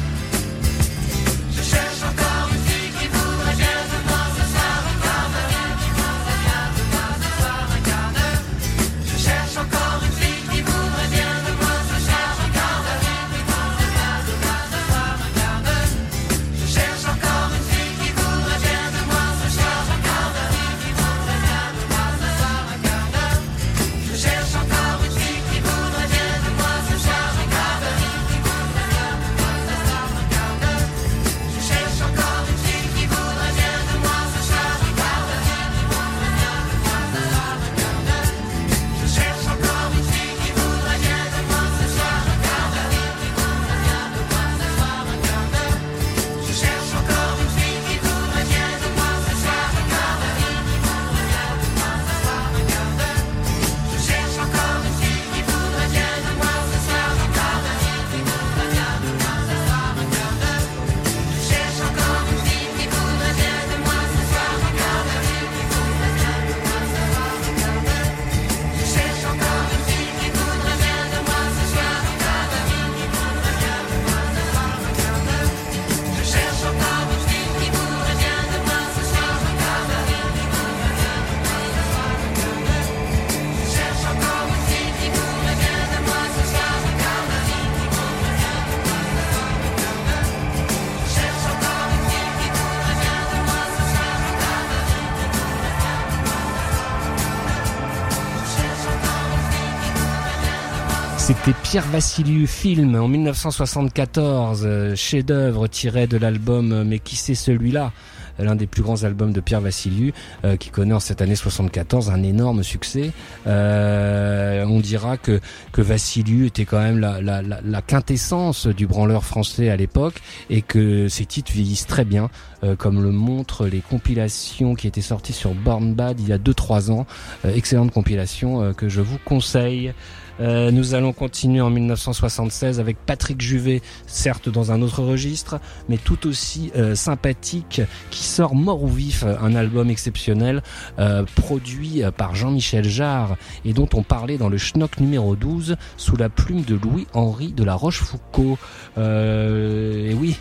Pierre 101.71 101.87
Vassiliou 101.87 102.47
film 102.47 102.95
en 102.95 103.07
1974, 103.07 104.63
euh, 104.65 104.93
chef-d'œuvre 104.93 105.69
tiré 105.69 106.05
de 106.05 106.17
l'album 106.17 106.73
euh, 106.73 106.83
Mais 106.83 106.99
qui 106.99 107.15
c'est 107.15 107.33
celui-là? 107.33 107.93
L'un 108.39 108.55
des 108.55 108.67
plus 108.67 108.81
grands 108.81 109.05
albums 109.05 109.31
de 109.31 109.39
Pierre 109.39 109.61
Vassiliou, 109.61 110.11
euh, 110.43 110.57
qui 110.57 110.69
connaît 110.69 110.93
en 110.93 110.99
cette 110.99 111.21
année 111.21 111.35
74 111.35 112.09
un 112.09 112.23
énorme 112.23 112.63
succès. 112.63 113.11
Euh, 113.47 114.65
on 114.65 114.79
dira 114.79 115.17
que 115.17 115.39
que 115.71 115.81
Vassiliou 115.81 116.45
était 116.45 116.65
quand 116.65 116.79
même 116.79 116.99
la, 116.99 117.81
quintessence 117.81 118.67
du 118.67 118.87
branleur 118.87 119.23
français 119.23 119.69
à 119.69 119.75
l'époque 119.75 120.21
et 120.49 120.61
que 120.61 121.07
ses 121.07 121.25
titres 121.25 121.51
vieillissent 121.51 121.87
très 121.87 122.05
bien, 122.05 122.29
euh, 122.63 122.75
comme 122.75 123.01
le 123.01 123.11
montrent 123.11 123.67
les 123.67 123.81
compilations 123.81 124.75
qui 124.75 124.87
étaient 124.87 125.01
sorties 125.01 125.33
sur 125.33 125.53
Born 125.53 125.93
Bad 125.93 126.19
il 126.19 126.27
y 126.27 126.33
a 126.33 126.37
2-3 126.37 126.91
ans. 126.91 127.05
Euh, 127.45 127.53
excellente 127.55 127.91
compilation 127.91 128.61
euh, 128.61 128.73
que 128.73 128.87
je 128.87 129.01
vous 129.01 129.17
conseille. 129.23 129.93
Euh, 130.41 130.71
nous 130.71 130.95
allons 130.95 131.13
continuer 131.13 131.61
en 131.61 131.69
1976 131.69 132.79
avec 132.79 132.97
Patrick 132.97 133.39
Juvet, 133.41 133.81
certes 134.07 134.49
dans 134.49 134.71
un 134.71 134.81
autre 134.81 135.03
registre, 135.03 135.59
mais 135.87 135.97
tout 135.97 136.27
aussi 136.27 136.71
euh, 136.75 136.95
sympathique, 136.95 137.81
qui 138.09 138.23
sort 138.23 138.55
Mort 138.55 138.83
ou 138.83 138.87
Vif, 138.87 139.23
un 139.23 139.55
album 139.55 139.89
exceptionnel 139.89 140.63
euh, 140.99 141.23
produit 141.35 142.01
par 142.17 142.35
Jean-Michel 142.35 142.87
Jarre 142.87 143.37
et 143.65 143.73
dont 143.73 143.89
on 143.93 144.03
parlait 144.03 144.37
dans 144.37 144.49
le 144.49 144.57
Schnock 144.57 144.99
numéro 144.99 145.35
12 145.35 145.75
sous 145.97 146.15
la 146.15 146.29
plume 146.29 146.63
de 146.63 146.75
Louis-Henri 146.75 147.53
de 147.53 147.63
la 147.63 147.75
Rochefoucauld. 147.75 148.57
et 148.97 150.13
oui, 150.15 150.37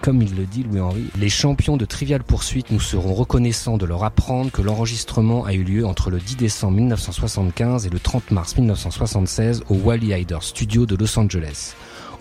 comme 0.00 0.22
il 0.22 0.34
le 0.34 0.44
dit 0.44 0.62
Louis-Henri, 0.62 1.04
les 1.18 1.28
champions 1.28 1.76
de 1.76 1.84
Trivial 1.84 2.22
Poursuite 2.22 2.70
nous 2.70 2.80
seront 2.80 3.14
reconnaissants 3.14 3.76
de 3.76 3.86
leur 3.86 4.04
apprendre 4.04 4.50
que 4.50 4.62
l'enregistrement 4.62 5.44
a 5.44 5.52
eu 5.52 5.62
lieu 5.62 5.86
entre 5.86 6.10
le 6.10 6.18
10 6.18 6.36
décembre 6.36 6.76
1975 6.76 7.86
et 7.86 7.90
le 7.90 7.98
30 7.98 8.30
mars 8.30 8.56
1976 8.56 9.64
au 9.68 9.74
Wally 9.74 10.12
Hyder 10.12 10.42
Studio 10.42 10.86
de 10.86 10.96
Los 10.96 11.18
Angeles. 11.18 11.74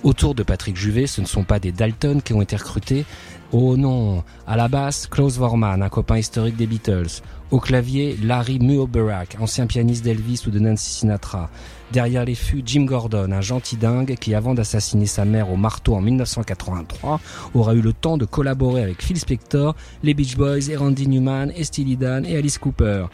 Autour 0.03 0.35
de 0.35 0.43
Patrick 0.43 0.75
Juvet, 0.75 1.07
ce 1.07 1.21
ne 1.21 1.25
sont 1.25 1.45
pas 1.45 1.59
des 1.59 1.71
Dalton 1.71 2.21
qui 2.21 2.33
ont 2.33 2.41
été 2.41 2.57
recrutés. 2.57 3.05
Oh 3.53 3.77
non, 3.77 4.23
à 4.45 4.57
la 4.57 4.67
basse, 4.67 5.07
Klaus 5.07 5.37
Vorman, 5.37 5.81
un 5.81 5.87
copain 5.87 6.17
historique 6.17 6.57
des 6.57 6.67
Beatles. 6.67 7.21
Au 7.51 7.59
clavier, 7.61 8.17
Larry 8.21 8.59
Muoberak, 8.59 9.37
ancien 9.39 9.65
pianiste 9.65 10.03
d'Elvis 10.03 10.41
ou 10.45 10.49
de 10.49 10.59
Nancy 10.59 10.89
Sinatra. 10.89 11.49
Derrière 11.93 12.25
les 12.25 12.35
fûts, 12.35 12.63
Jim 12.65 12.83
Gordon, 12.83 13.31
un 13.31 13.39
gentil 13.39 13.77
dingue 13.77 14.15
qui, 14.19 14.35
avant 14.35 14.53
d'assassiner 14.53 15.05
sa 15.05 15.23
mère 15.23 15.49
au 15.51 15.55
marteau 15.55 15.95
en 15.95 16.01
1983, 16.01 17.21
aura 17.53 17.73
eu 17.73 17.81
le 17.81 17.93
temps 17.93 18.17
de 18.17 18.25
collaborer 18.25 18.83
avec 18.83 19.01
Phil 19.01 19.17
Spector, 19.17 19.73
les 20.01 20.13
Beach 20.13 20.35
Boys 20.35 20.69
et 20.69 20.75
Randy 20.75 21.07
Newman 21.07 21.53
et 21.55 21.63
Steely 21.63 21.95
Dan 21.95 22.25
et 22.25 22.35
Alice 22.35 22.57
Cooper. 22.57 23.05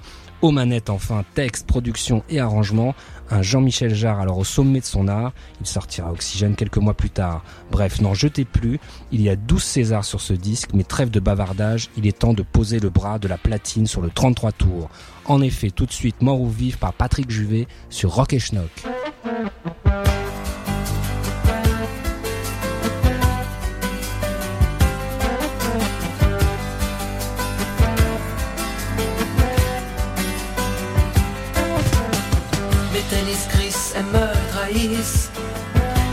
Aux 0.41 0.52
manettes 0.52 0.89
enfin, 0.89 1.25
texte, 1.36 1.67
production 1.67 2.23
et 2.30 2.39
arrangement, 2.39 2.95
un 3.30 3.42
Jean-Michel 3.42 3.94
Jarre 3.94 4.20
alors 4.20 4.38
au 4.38 4.44
sommet 4.44 4.80
de 4.80 4.86
son 4.86 5.08
art, 5.08 5.34
il 5.62 5.68
sortira 5.68 6.12
Oxygène 6.12 6.56
quelques 6.56 6.78
mois 6.78 6.94
plus 6.94 7.10
tard. 7.10 7.44
Bref, 7.72 8.02
n'en 8.02 8.13
jetez 8.13 8.46
plus, 8.46 8.80
il 9.12 9.22
y 9.22 9.30
a 9.30 9.36
12 9.36 9.62
Césars 9.62 10.06
sur 10.06 10.22
ce 10.22 10.34
disque, 10.34 10.70
mais 10.74 10.84
trêve 10.84 11.10
de 11.10 11.20
bavardage, 11.20 11.89
il 11.98 12.08
est 12.08 12.18
temps 12.18 12.34
de 12.34 12.44
poser 12.44 12.80
le 12.80 12.89
bras 12.89 13.20
de 13.20 13.28
la 13.28 13.38
platine 13.38 13.88
sur 13.88 14.02
le 14.02 14.10
33 14.10 14.52
tours. 14.52 14.89
En 15.26 15.42
effet, 15.42 15.70
tout 15.70 15.86
de 15.86 15.92
suite, 15.92 16.22
Mort 16.22 16.42
ou 16.42 16.50
Vif 16.50 16.78
par 16.78 16.94
Patrick 16.94 17.30
Juvet 17.30 17.68
sur 17.89 18.13
Rock 18.13 18.34
et 18.34 18.39
Schnock. 18.39 18.72
Tennis 33.10 33.48
Chris, 33.50 33.76
elles 33.95 34.06
me 34.06 34.28
trahissent. 34.52 35.30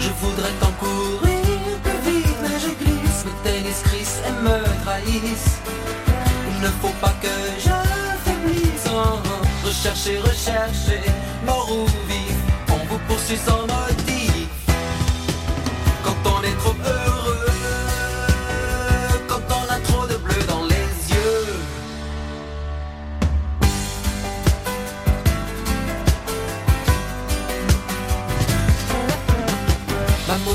Je 0.01 0.11
voudrais 0.21 0.53
t'en 0.61 0.73
courir 0.73 1.79
plus 1.85 2.01
vite, 2.11 2.37
mais 2.43 2.59
je 2.65 2.73
glisse. 2.83 3.25
Mes 3.27 3.51
tennis 3.51 3.81
Chris, 3.85 4.09
elles 4.27 4.43
me 4.43 4.59
trahissent. 4.85 5.59
Il 6.51 6.61
ne 6.61 6.71
faut 6.81 6.97
pas 7.01 7.15
que 7.23 7.35
je 7.59 7.77
faiblisse. 8.25 8.87
Oh, 8.89 9.21
oh. 9.25 9.67
Rechercher, 9.67 10.19
rechercher, 10.19 11.03
mort 11.45 11.69
ou 11.71 11.85
vif. 12.09 12.39
On 12.69 12.81
vous 12.89 13.01
poursuit 13.09 13.39
sans 13.47 13.63
motif. 13.63 14.49
Quand 16.05 16.31
on 16.35 16.43
est 16.43 16.59
trop 16.59 16.77
heureux, 16.85 17.16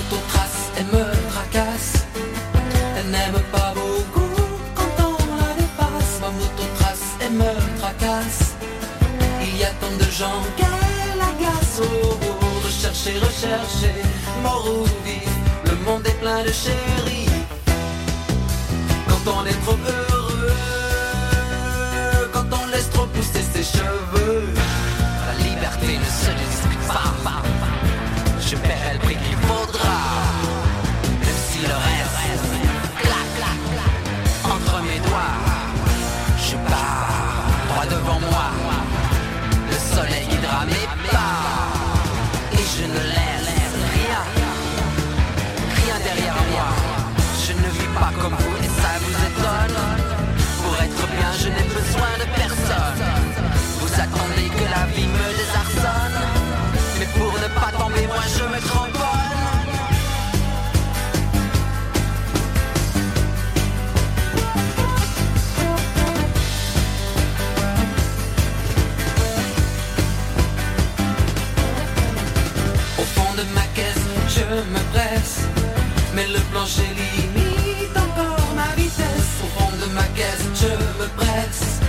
l'autotrace, 0.01 0.71
elle 0.77 0.85
me 0.85 1.05
tracasse. 1.31 2.05
Elle 2.97 3.11
n'aime 3.11 3.41
pas 3.51 3.73
beaucoup 3.73 4.33
quand 4.75 5.03
on 5.03 5.17
la 5.37 5.53
dépasse. 5.53 6.13
Ma 6.21 6.29
moto 6.29 6.63
trace, 6.79 7.07
elle 7.21 7.33
me 7.33 7.51
tracasse. 7.79 8.55
Il 9.41 9.57
y 9.57 9.63
a 9.63 9.71
tant 9.81 9.95
de 9.97 10.11
gens 10.11 10.41
qu'elle 10.57 11.21
agace. 11.31 11.81
Oh, 11.81 11.85
oh, 11.85 12.65
rechercher, 12.65 13.17
rechercher, 13.19 13.95
mort 14.43 14.65
ou 14.67 14.83
vie, 15.05 15.27
le 15.65 15.75
monde 15.85 16.05
est 16.05 16.19
plein 16.19 16.43
de 16.43 16.51
chéris. 16.51 17.29
Quand 19.07 19.23
on 19.37 19.45
est 19.45 19.59
trop 19.65 19.77
heureux, 19.87 20.51
quand 22.33 22.49
on 22.51 22.65
laisse 22.71 22.89
trop 22.91 23.05
pousser 23.07 23.43
ses 23.53 23.63
cheveux, 23.77 24.43
la 25.27 25.33
liberté 25.43 25.97
ne 25.97 26.05
se 26.05 26.31
discute 26.43 26.87
pas. 26.87 27.50
Je 28.51 28.57
paierai 28.57 28.95
le 28.95 28.99
prix 28.99 29.15
qu'il 29.15 29.37
faudra, 29.47 30.30
Le 76.27 76.39
plancher 76.51 76.83
limite 76.95 77.97
encore 77.97 78.53
ma 78.55 78.69
vitesse. 78.75 79.41
Au 79.43 79.47
fond 79.59 79.71
de 79.81 79.87
ma 79.91 80.03
caisse, 80.15 80.45
je 80.53 80.67
me 81.01 81.07
presse. 81.17 81.79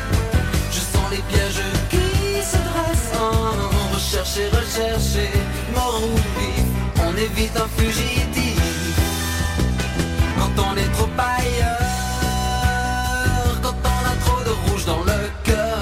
Je 0.71 0.81
sens 0.81 1.11
les 1.11 1.23
pièges 1.31 1.63
qui 1.91 2.43
se 2.43 2.57
dressent. 2.57 3.13
Oh, 3.15 3.95
rechercher, 3.95 4.49
rechercher, 4.49 5.31
mort 5.75 6.01
ou 6.03 6.17
vif. 6.17 6.65
On 7.07 7.15
évite 7.15 7.57
un 7.59 7.69
fugitif. 7.77 8.59
Quand 10.39 10.55
on 10.67 10.77
est 10.79 10.91
trop 10.95 11.11
ailleurs, 11.19 11.79
quand 13.63 13.77
on 13.85 14.03
a 14.13 14.15
trop 14.25 14.43
de 14.45 14.53
rouge 14.65 14.85
dans 14.87 15.03
le 15.03 15.31
cœur, 15.45 15.79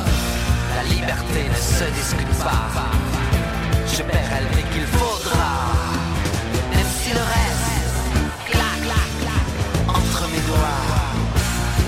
la 0.75 0.83
liberté 0.93 1.41
ne 1.49 1.61
se 1.79 1.85
discute 1.99 2.35
pas. 2.43 2.69
Je 3.87 4.03
paierai 4.03 4.41
le 4.43 4.51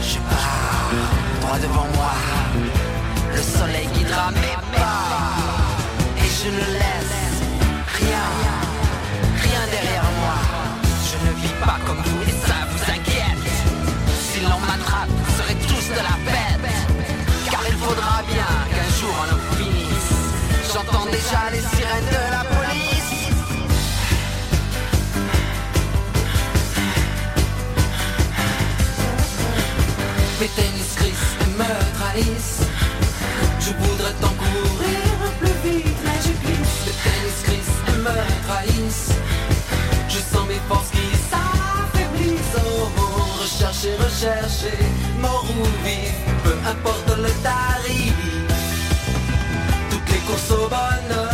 Je 0.03 0.19
pars 0.31 0.91
droit 1.41 1.59
devant 1.59 1.89
moi. 1.95 2.13
Le 3.35 3.43
soleil 3.43 3.89
guidera 3.95 4.31
mes 4.31 4.57
pas. 4.75 5.03
Et 6.19 6.29
je 6.39 6.49
ne 6.51 6.65
laisse 6.81 7.43
rien, 8.01 8.27
rien 9.43 9.63
derrière 9.71 10.09
moi. 10.21 10.37
Je 11.09 11.17
ne 11.27 11.33
vis 11.43 11.55
pas 11.65 11.79
comme 11.87 12.03
vous 12.05 12.23
et 12.23 12.52
rechercher, 44.23 44.79
mort 45.21 45.45
ou 45.51 45.65
peu 46.45 46.55
importe 46.69 47.17
le 47.19 47.31
tarif. 47.43 48.15
Toutes 49.91 50.09
les 50.11 50.21
courses 50.21 50.51
au 50.51 50.69
bonheur 50.69 51.29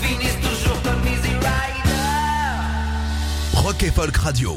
finissent 0.00 0.40
toujours 0.40 0.80
comme 0.82 1.06
Easy 1.06 1.34
Rider. 1.34 2.04
Rock 3.54 3.82
et 3.82 3.90
Folk 3.90 4.16
Radio. 4.16 4.56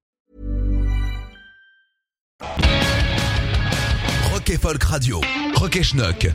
Rock 4.31 4.49
et 4.49 4.57
Folk 4.57 4.83
Radio. 4.83 5.21
Rock 5.55 5.75
et 5.75 5.83
Schnock. 5.83 6.27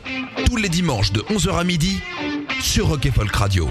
Tous 0.45 0.55
les 0.57 0.69
dimanches 0.69 1.11
de 1.11 1.21
11h 1.21 1.57
à 1.57 1.63
midi 1.63 1.99
sur 2.61 2.87
Rock 2.87 3.05
et 3.05 3.11
Folk 3.11 3.35
Radio. 3.35 3.69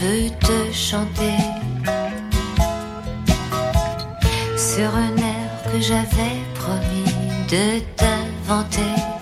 Veux 0.00 0.30
te 0.30 0.72
chanter 0.72 1.36
sur 4.56 4.94
un 4.94 5.16
air 5.16 5.72
que 5.72 5.80
j'avais 5.80 6.38
promis 6.54 7.12
de 7.50 7.80
t'inventer. 7.96 9.17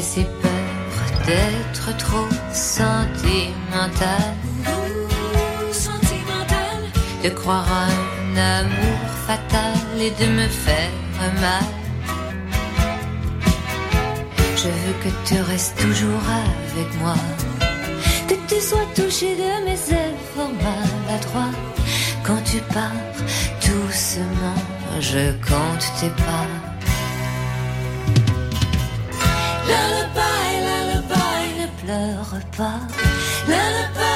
J'ai 0.00 0.22
peur 0.22 1.26
d'être 1.26 1.96
trop 1.96 2.28
sentimentale. 2.52 4.36
Sentimentale. 5.72 6.84
De 7.24 7.30
croire 7.30 7.66
à 7.66 7.86
un 7.86 8.36
amour 8.60 8.98
fatal 9.26 9.74
et 9.98 10.12
de 10.12 10.30
me 10.30 10.46
faire 10.46 10.92
mal. 11.40 11.64
Je 14.56 14.68
veux 14.68 14.96
que 15.02 15.08
tu 15.26 15.40
restes 15.40 15.76
toujours 15.78 16.26
avec 16.44 16.94
moi. 17.00 17.16
Que 18.28 18.34
tu 18.46 18.60
sois 18.60 18.86
touché 18.94 19.34
de 19.34 19.64
mes 19.64 19.80
efforts 20.04 20.54
maladroits. 20.62 21.54
Quand 22.22 22.42
tu 22.44 22.58
pars 22.72 23.02
doucement, 23.66 24.62
je 25.00 25.32
compte 25.48 25.86
tes 25.98 26.10
pas. 26.22 26.57
Lullaby, 31.88 32.36
ne 32.36 32.44
pleure 32.56 33.94
pas. 33.94 34.07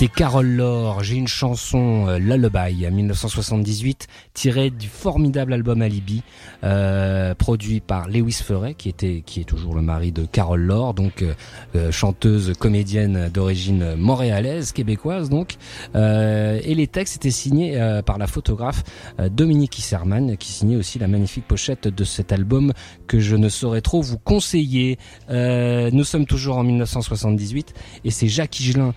C'était 0.00 0.14
Carole 0.14 0.46
Laure, 0.46 1.02
j'ai 1.02 1.16
une 1.16 1.28
chanson 1.28 2.06
euh, 2.08 2.18
Lullaby 2.18 2.86
1978 2.90 4.06
tirée 4.32 4.70
du 4.70 4.88
formidable 4.88 5.52
album 5.52 5.82
Alibi 5.82 6.22
euh, 6.64 7.34
produit 7.34 7.80
par 7.80 8.08
Lewis 8.08 8.40
Ferret 8.42 8.72
qui 8.72 8.88
était 8.88 9.22
qui 9.26 9.40
est 9.40 9.44
toujours 9.44 9.74
le 9.74 9.82
mari 9.82 10.10
de 10.12 10.24
Carole 10.24 10.62
Laure 10.62 10.94
donc 10.94 11.20
euh, 11.20 11.34
euh, 11.74 11.92
chanteuse 11.92 12.54
comédienne 12.58 13.28
d'origine 13.28 13.94
montréalaise 13.96 14.72
québécoise 14.72 15.28
donc 15.28 15.56
et 15.94 16.74
les 16.74 16.86
textes 16.86 17.16
étaient 17.16 17.30
signés 17.30 18.00
par 18.06 18.16
la 18.16 18.26
photographe 18.26 18.82
Dominique 19.30 19.78
Isserman 19.78 20.36
qui 20.36 20.52
signait 20.52 20.76
aussi 20.76 20.98
la 20.98 21.08
magnifique 21.08 21.46
pochette 21.46 21.88
de 21.88 22.04
cet 22.04 22.32
album 22.32 22.72
que 23.06 23.18
je 23.18 23.36
ne 23.36 23.48
saurais 23.48 23.80
trop 23.80 24.00
vous 24.00 24.18
conseiller. 24.18 24.98
Nous 25.28 26.04
sommes 26.04 26.26
toujours 26.26 26.58
en 26.58 26.64
1978 26.64 27.74
et 28.04 28.10
c'est 28.10 28.28
Jacques 28.28 28.60
Higelin 28.60 28.94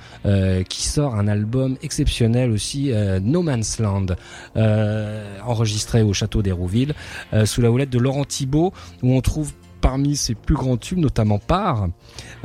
qui 0.70 0.84
sort 0.94 1.16
un 1.16 1.28
album 1.28 1.76
exceptionnel 1.82 2.52
aussi, 2.52 2.92
euh, 2.92 3.20
No 3.20 3.42
Man's 3.42 3.80
Land, 3.80 4.08
euh, 4.56 5.40
enregistré 5.44 6.04
au 6.04 6.14
château 6.14 6.44
d'Hérouville, 6.44 6.94
euh, 7.34 7.48
sous 7.48 7.62
la 7.62 7.72
houlette 7.72 7.90
de 7.90 7.98
Laurent 7.98 8.26
Thibault, 8.26 8.74
où 9.02 9.12
on 9.12 9.22
trouve 9.22 9.54
parmi 9.82 10.16
ses 10.16 10.36
plus 10.36 10.56
grands 10.56 10.78
tubes, 10.78 11.00
notamment 11.00 11.40
Par, 11.40 11.90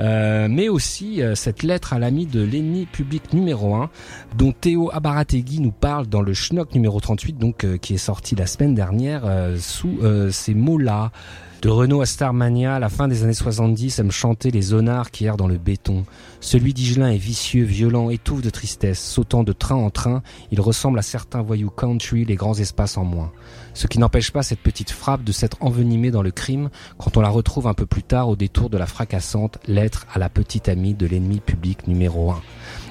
mais 0.00 0.68
aussi 0.68 1.20
cette 1.36 1.62
lettre 1.62 1.92
à 1.92 2.00
l'ami 2.00 2.26
de 2.26 2.42
l'ennemi 2.42 2.84
public 2.86 3.32
numéro 3.32 3.76
1, 3.76 3.90
dont 4.36 4.50
Théo 4.50 4.90
Abarategui 4.92 5.60
nous 5.60 5.70
parle 5.70 6.08
dans 6.08 6.20
le 6.20 6.34
Schnock 6.34 6.74
numéro 6.74 6.98
38, 6.98 7.38
donc 7.38 7.64
qui 7.80 7.94
est 7.94 7.98
sorti 7.98 8.34
la 8.34 8.48
semaine 8.48 8.74
dernière 8.74 9.22
sous 9.56 10.00
ces 10.32 10.54
mots-là. 10.54 11.12
De 11.60 11.70
Renault 11.70 12.02
à 12.02 12.06
Starmania, 12.06 12.76
à 12.76 12.78
la 12.78 12.88
fin 12.88 13.08
des 13.08 13.24
années 13.24 13.34
70, 13.34 13.98
aime 13.98 14.12
chanter 14.12 14.52
les 14.52 14.62
zonards 14.62 15.10
qui 15.10 15.24
errent 15.24 15.36
dans 15.36 15.48
le 15.48 15.58
béton. 15.58 16.04
Celui 16.40 16.72
d'Igelin 16.72 17.10
est 17.10 17.16
vicieux, 17.16 17.64
violent, 17.64 18.10
étouffe 18.10 18.42
de 18.42 18.50
tristesse, 18.50 19.00
sautant 19.00 19.42
de 19.42 19.52
train 19.52 19.74
en 19.74 19.90
train, 19.90 20.22
il 20.52 20.60
ressemble 20.60 21.00
à 21.00 21.02
certains 21.02 21.42
voyous 21.42 21.70
country, 21.70 22.24
les 22.24 22.36
grands 22.36 22.54
espaces 22.54 22.96
en 22.96 23.02
moins. 23.02 23.32
Ce 23.74 23.88
qui 23.88 23.98
n'empêche 23.98 24.30
pas 24.30 24.44
cette 24.44 24.60
petite 24.60 24.92
frappe 24.92 25.24
de 25.24 25.32
s'être 25.32 25.56
envenimée 25.58 26.12
dans 26.12 26.22
le 26.22 26.30
crime 26.30 26.70
quand 26.96 27.16
on 27.16 27.20
la 27.20 27.28
retrouve 27.28 27.66
un 27.66 27.74
peu 27.74 27.86
plus 27.86 28.04
tard 28.04 28.28
au 28.28 28.36
détour 28.36 28.70
de 28.70 28.78
la 28.78 28.86
fracassante 28.86 29.58
lettre 29.66 30.06
à 30.14 30.20
la 30.20 30.28
petite 30.28 30.68
amie 30.68 30.94
de 30.94 31.06
l'ennemi 31.06 31.40
public 31.40 31.88
numéro 31.88 32.30
1. 32.30 32.40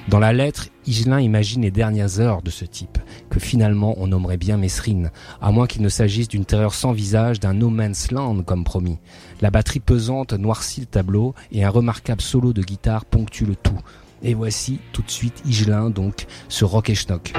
Dans 0.08 0.20
la 0.20 0.32
lettre, 0.32 0.68
Higelin 0.86 1.20
imagine 1.20 1.60
les 1.60 1.70
dernières 1.70 2.18
heures 2.18 2.40
de 2.40 2.48
ce 2.48 2.64
type, 2.64 2.96
que 3.28 3.38
finalement 3.38 3.94
on 3.98 4.06
nommerait 4.06 4.38
bien 4.38 4.56
Mesrine, 4.56 5.10
à 5.42 5.52
moins 5.52 5.66
qu'il 5.66 5.82
ne 5.82 5.90
s'agisse 5.90 6.28
d'une 6.28 6.46
terreur 6.46 6.72
sans 6.72 6.92
visage, 6.92 7.40
d'un 7.40 7.52
no 7.52 7.68
man's 7.68 8.10
land 8.10 8.42
comme 8.42 8.64
promis. 8.64 8.96
La 9.42 9.50
batterie 9.50 9.80
pesante 9.80 10.32
noircit 10.32 10.80
le 10.80 10.86
tableau 10.86 11.34
et 11.52 11.62
un 11.62 11.68
remarquable 11.68 12.22
solo 12.22 12.54
de 12.54 12.62
guitare 12.62 13.04
ponctue 13.04 13.44
le 13.44 13.54
tout. 13.54 13.78
Et 14.22 14.32
voici 14.32 14.80
tout 14.92 15.02
de 15.02 15.10
suite 15.10 15.42
Higelin 15.44 15.90
donc, 15.90 16.26
ce 16.48 16.64
rock 16.64 16.88
et 16.88 16.94
schnock. 16.94 17.34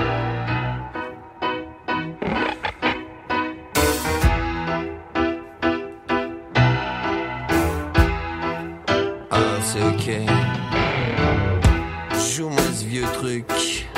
Truc. 13.20 13.89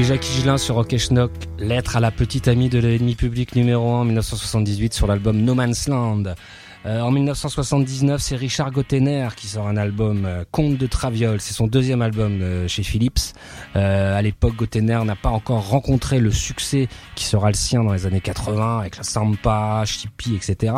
C'était 0.00 0.14
Jackie 0.14 0.40
Gelin 0.40 0.56
sur 0.56 0.76
Rock 0.76 0.96
Schnock, 0.96 1.30
lettre 1.58 1.96
à 1.96 2.00
la 2.00 2.10
petite 2.10 2.48
amie 2.48 2.70
de 2.70 2.78
l'ennemi 2.78 3.14
public 3.14 3.54
numéro 3.54 3.92
1 3.92 4.00
en 4.00 4.04
1978 4.04 4.94
sur 4.94 5.06
l'album 5.06 5.36
No 5.36 5.54
Man's 5.54 5.88
Land. 5.88 6.22
Euh, 6.86 7.00
en 7.00 7.10
1979, 7.10 8.20
c'est 8.22 8.36
Richard 8.36 8.70
Gottener 8.70 9.28
qui 9.36 9.48
sort 9.48 9.68
un 9.68 9.76
album 9.76 10.24
euh, 10.24 10.44
Conte 10.50 10.78
de 10.78 10.86
Traviole. 10.86 11.40
C'est 11.40 11.52
son 11.52 11.66
deuxième 11.66 12.00
album 12.00 12.40
euh, 12.40 12.68
chez 12.68 12.82
Philips. 12.82 13.34
Euh, 13.76 14.16
à 14.16 14.22
l'époque, 14.22 14.56
Gottener 14.56 15.00
n'a 15.04 15.16
pas 15.16 15.28
encore 15.28 15.68
rencontré 15.68 16.20
le 16.20 16.30
succès 16.30 16.88
qui 17.16 17.24
sera 17.24 17.48
le 17.48 17.54
sien 17.54 17.84
dans 17.84 17.92
les 17.92 18.06
années 18.06 18.20
80 18.20 18.78
avec 18.78 18.96
la 18.96 19.02
Sampa, 19.02 19.82
Chippy, 19.84 20.34
etc. 20.34 20.72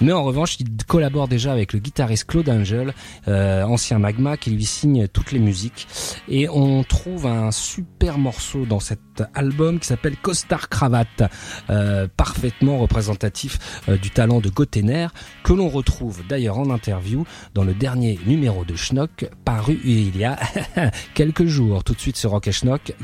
Mais 0.00 0.12
en 0.12 0.24
revanche, 0.24 0.58
il 0.58 0.66
collabore 0.86 1.28
déjà 1.28 1.52
avec 1.52 1.72
le 1.72 1.78
guitariste 1.78 2.26
Claude 2.26 2.48
Angel, 2.48 2.92
ancien 3.26 3.98
Magma, 3.98 4.36
qui 4.36 4.50
lui 4.50 4.64
signe 4.64 5.08
toutes 5.08 5.32
les 5.32 5.38
musiques. 5.38 5.86
Et 6.28 6.48
on 6.48 6.82
trouve 6.82 7.26
un 7.26 7.50
super 7.50 8.18
morceau 8.18 8.66
dans 8.66 8.80
cet 8.80 9.00
album 9.34 9.78
qui 9.78 9.86
s'appelle 9.86 10.16
Costard 10.16 10.68
Cravate, 10.68 11.24
parfaitement 12.16 12.78
représentatif 12.78 13.80
du 13.88 14.10
talent 14.10 14.40
de 14.40 14.48
Gottener, 14.48 15.08
que 15.46 15.52
l'on 15.52 15.68
retrouve 15.68 16.26
d'ailleurs 16.28 16.58
en 16.58 16.70
interview 16.70 17.24
dans 17.54 17.62
le 17.62 17.72
dernier 17.72 18.18
numéro 18.26 18.64
de 18.64 18.74
Schnock, 18.74 19.30
paru 19.44 19.78
il 19.84 20.16
y 20.16 20.24
a 20.24 20.36
quelques 21.14 21.46
jours. 21.46 21.84
Tout 21.84 21.94
de 21.94 22.00
suite 22.00 22.16
sur 22.16 22.32
Rock 22.32 22.48
et 22.48 22.52
Schnock, 22.52 22.94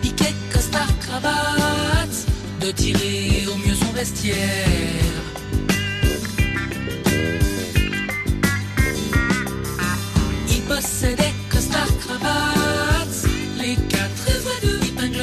piquait 0.00 0.34
costard 0.50 0.98
cravate 1.00 2.26
de 2.62 2.70
tirer 2.70 3.46
au 3.52 3.56
mieux 3.58 3.74
son 3.74 3.92
vestiaire. 3.92 5.05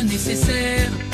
Épingles 0.05 1.12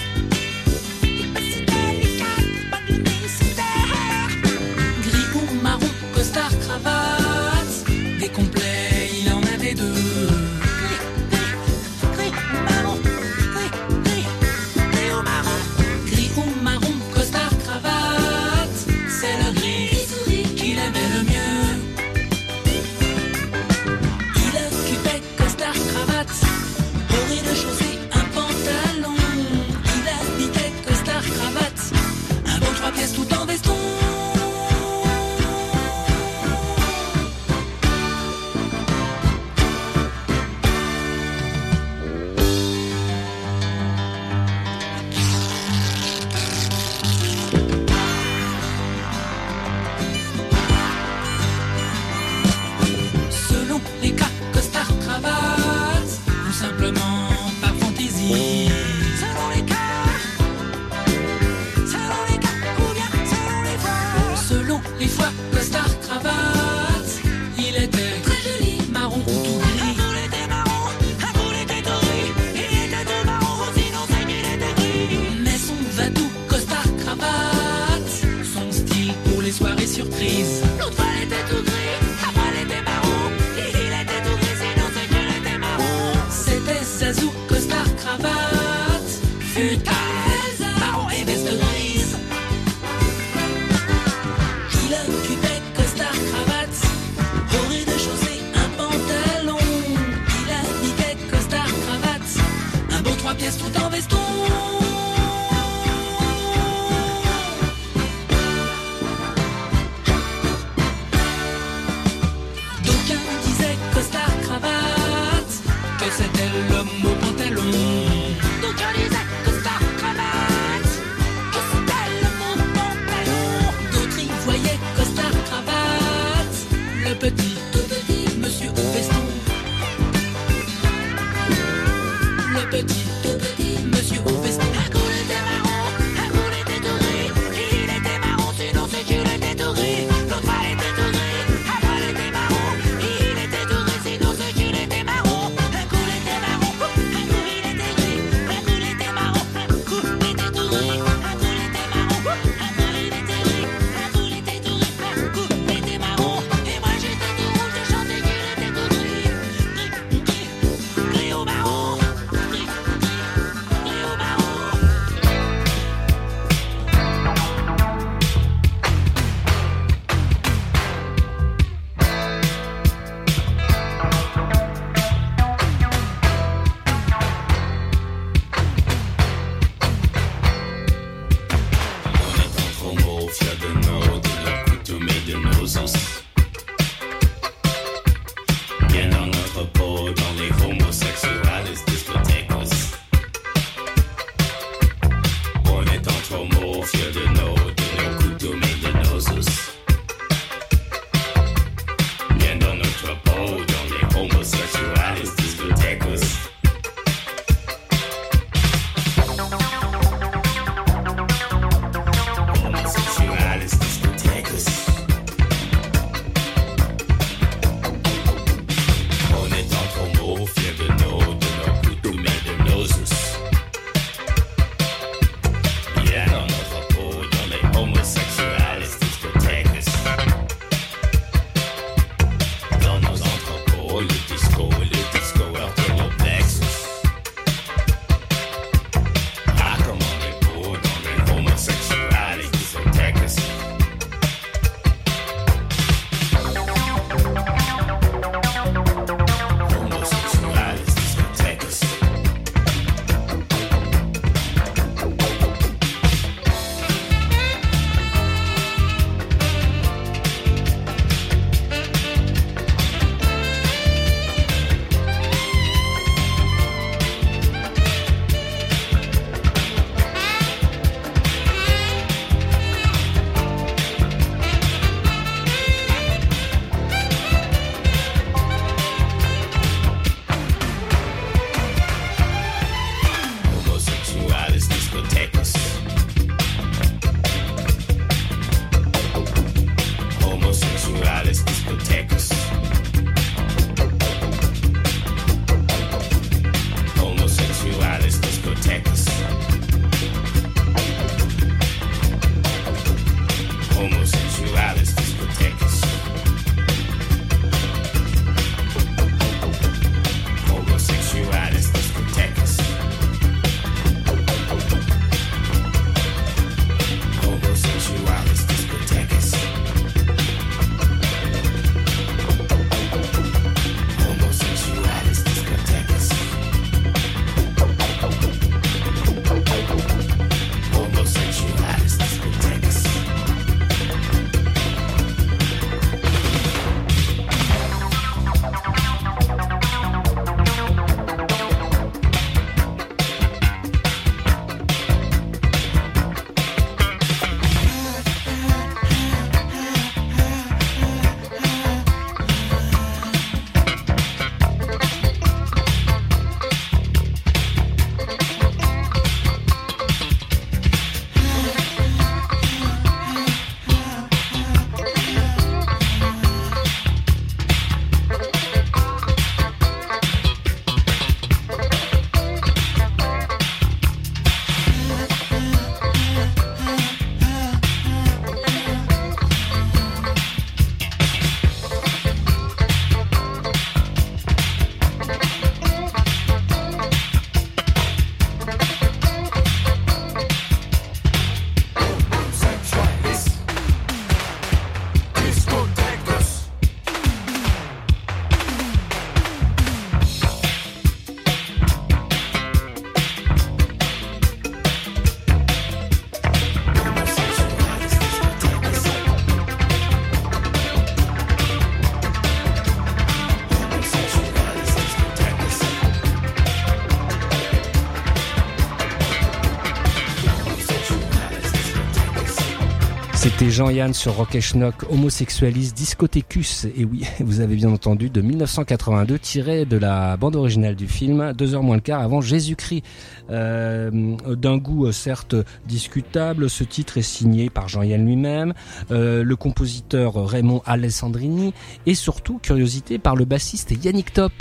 C'était 423.22 423.49
Jean-Yann 423.49 423.93
sur 423.93 424.15
Rock 424.15 424.34
et 424.36 424.39
Schnock. 424.39 424.86
Et 424.89 426.86
oui, 426.86 427.03
vous 427.20 427.41
avez 427.41 427.55
bien 427.57 427.70
entendu, 427.70 428.09
de 428.09 428.22
1982, 428.22 429.20
tiré 429.20 429.65
de 429.65 429.76
la 429.76 430.15
bande 430.15 430.38
originale 430.38 430.76
du 430.76 430.88
film, 430.88 431.34
deux 431.34 431.53
heures 431.53 431.61
moins 431.61 431.76
le 431.76 431.82
quart 431.82 431.99
avant 431.99 432.22
Jésus-Christ. 432.22 432.82
Euh, 433.30 433.91
D'un 434.26 434.57
goût 434.57 434.86
euh, 434.86 434.93
certes 434.93 435.36
discutable, 435.67 436.49
ce 436.49 436.63
titre 436.63 436.97
est 436.97 437.01
signé 437.01 437.49
par 437.49 437.67
Jean-Yann 437.67 438.05
lui-même, 438.05 438.53
euh, 438.89 439.22
le 439.22 439.36
compositeur 439.36 440.26
Raymond 440.26 440.61
Alessandrini, 440.65 441.53
et 441.86 441.95
surtout, 441.95 442.39
curiosité, 442.41 442.99
par 442.99 443.17
le 443.17 443.26
bassiste 443.26 443.74
Yannick 443.84 444.13
Top, 444.13 444.32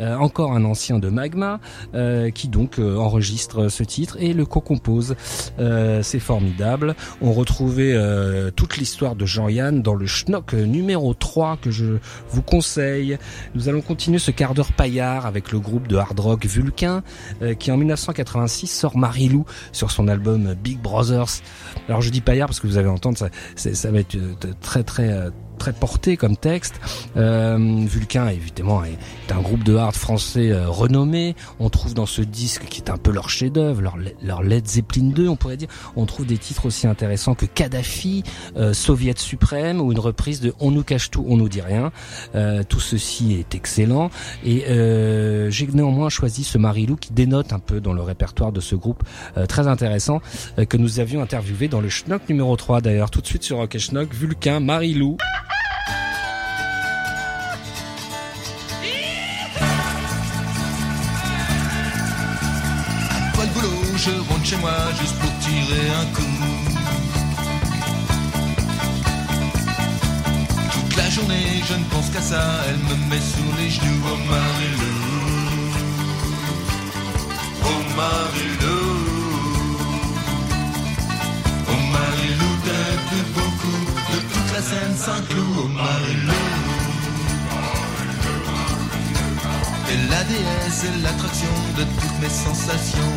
euh, 0.00 0.16
encore 0.16 0.52
un 0.52 0.64
ancien 0.64 0.98
de 0.98 1.08
Magma, 1.08 1.60
euh, 1.94 2.30
qui 2.30 2.48
donc 2.48 2.78
euh, 2.78 2.96
enregistre 2.96 3.68
ce 3.68 3.84
titre 3.84 4.16
et 4.18 4.32
le 4.32 4.46
co-compose. 4.46 5.14
C'est 6.02 6.20
formidable. 6.20 6.94
On 7.20 7.32
retrouvait 7.32 7.94
euh, 8.14 8.50
toute 8.50 8.76
l'histoire 8.76 9.16
de 9.16 9.26
Jean-Yann 9.26 9.82
dans 9.82 9.94
le 9.94 10.06
Schnock 10.06 10.52
numéro 10.54 11.14
3 11.14 11.58
que 11.60 11.70
je 11.70 11.98
vous 12.30 12.42
conseille. 12.42 13.18
Nous 13.54 13.68
allons 13.68 13.80
continuer 13.80 14.18
ce 14.18 14.30
quart 14.30 14.54
d'heure 14.54 14.72
paillard 14.72 15.26
avec 15.26 15.52
le 15.52 15.58
groupe 15.58 15.88
de 15.88 15.96
hard 15.96 16.18
rock 16.18 16.46
Vulcain 16.46 17.02
euh, 17.42 17.54
qui 17.54 17.70
en 17.72 17.76
1986 17.76 18.66
sort 18.66 18.96
Marilou 18.96 19.44
sur 19.72 19.90
son 19.90 20.08
album 20.08 20.54
Big 20.54 20.78
Brothers. 20.80 21.42
Alors 21.88 22.00
je 22.00 22.10
dis 22.10 22.20
paillard 22.20 22.48
parce 22.48 22.60
que 22.60 22.66
vous 22.66 22.78
allez 22.78 22.88
entendre 22.88 23.18
ça, 23.18 23.28
ça 23.56 23.90
va 23.90 23.98
être 23.98 24.14
euh, 24.14 24.34
très 24.60 24.82
très 24.82 25.10
euh, 25.10 25.30
très 25.58 25.72
porté 25.72 26.16
comme 26.16 26.36
texte. 26.36 26.80
Euh, 27.16 27.84
Vulcain, 27.86 28.28
évidemment, 28.28 28.84
est, 28.84 28.98
un 29.32 29.40
groupe 29.40 29.64
de 29.64 29.74
hard 29.76 29.94
français 29.94 30.50
euh, 30.50 30.68
renommé. 30.68 31.34
On 31.58 31.70
trouve 31.70 31.94
dans 31.94 32.06
ce 32.06 32.22
disque, 32.22 32.64
qui 32.64 32.80
est 32.80 32.90
un 32.90 32.98
peu 32.98 33.10
leur 33.10 33.30
chef-d'œuvre, 33.30 33.80
leur, 33.80 33.96
leur 34.22 34.42
Led 34.42 34.66
Zeppelin 34.66 35.10
2, 35.10 35.28
on 35.28 35.36
pourrait 35.36 35.56
dire, 35.56 35.68
on 35.96 36.06
trouve 36.06 36.26
des 36.26 36.38
titres 36.38 36.66
aussi 36.66 36.86
intéressants 36.86 37.34
que 37.34 37.46
Kadhafi, 37.46 38.22
euh, 38.56 38.72
Soviet 38.72 39.18
suprême, 39.18 39.80
ou 39.80 39.92
une 39.92 39.98
reprise 39.98 40.40
de 40.40 40.52
On 40.60 40.70
nous 40.70 40.82
cache 40.82 41.10
tout, 41.10 41.24
on 41.28 41.36
nous 41.36 41.48
dit 41.48 41.60
rien. 41.60 41.92
Euh, 42.34 42.62
tout 42.62 42.80
ceci 42.80 43.34
est 43.34 43.54
excellent. 43.54 44.10
Et 44.44 44.66
euh, 44.68 45.50
j'ai 45.50 45.66
néanmoins 45.66 46.08
choisi 46.08 46.44
ce 46.44 46.58
Marilou 46.58 46.96
qui 46.96 47.12
dénote 47.12 47.52
un 47.52 47.58
peu 47.58 47.80
dans 47.80 47.92
le 47.92 48.02
répertoire 48.02 48.52
de 48.52 48.60
ce 48.60 48.74
groupe 48.74 49.02
très 49.48 49.66
intéressant 49.66 50.20
que 50.68 50.76
nous 50.76 51.00
avions 51.00 51.22
interviewé 51.22 51.68
dans 51.68 51.80
le 51.80 51.88
Schnock 51.88 52.28
numéro 52.28 52.54
3 52.56 52.80
d'ailleurs, 52.80 53.10
tout 53.10 53.20
de 53.20 53.26
suite 53.26 53.42
sur 53.42 53.56
Rock 53.56 53.74
et 53.74 53.78
Schnock, 53.78 54.12
Vulcain, 54.12 54.60
Marilou. 54.60 55.16
Toute 70.72 70.96
la 70.96 71.08
journée, 71.10 71.62
je 71.66 71.74
ne 71.74 71.84
pense 71.84 72.10
qu'à 72.10 72.20
ça, 72.20 72.42
elle 72.68 72.76
me 72.76 72.94
met 73.08 73.20
sur 73.20 73.56
les 73.58 73.70
genoux. 73.70 74.02
Oh 74.06 74.16
Marilou, 74.30 74.96
oh 77.64 77.80
Marilou, 77.96 78.84
oh 81.68 81.80
Marilou, 81.92 82.52
t'es 82.64 82.86
plus 83.08 83.26
beaucoup 83.34 83.80
de 84.12 84.18
toute 84.32 84.50
la 84.52 84.62
scène 84.62 84.96
Saint-Cloud. 84.96 85.56
Oh 85.58 85.68
Marilou. 85.68 86.42
Et 89.90 89.98
la 90.10 90.22
déesse 90.24 90.84
est 90.84 90.96
l'attraction 91.02 91.54
de 91.78 91.84
toutes 91.84 92.18
mes 92.20 92.28
sensations. 92.28 93.14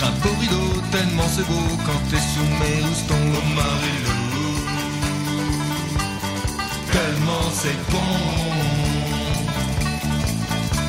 Un 0.00 0.10
beau 0.22 0.34
rideau, 0.40 0.80
tellement 0.92 1.28
c'est 1.34 1.46
beau 1.46 1.76
quand 1.84 2.00
t'es 2.08 2.22
sous 2.32 2.48
mes 2.60 2.86
roustons. 2.86 3.14
Oh 3.34 3.46
Marilou, 3.56 4.20
tellement 6.92 7.50
c'est 7.52 7.78
bon. 7.90 8.12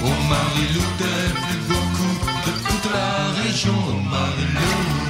Oh 0.03 0.18
Marilou, 0.30 0.86
t'es 0.99 1.22
plus 1.41 1.62
beaucoup 1.74 2.16
de 2.45 2.51
toute 2.68 2.91
la 2.93 3.41
région. 3.41 3.76
Oh 3.89 4.01
Marilou. 4.10 5.09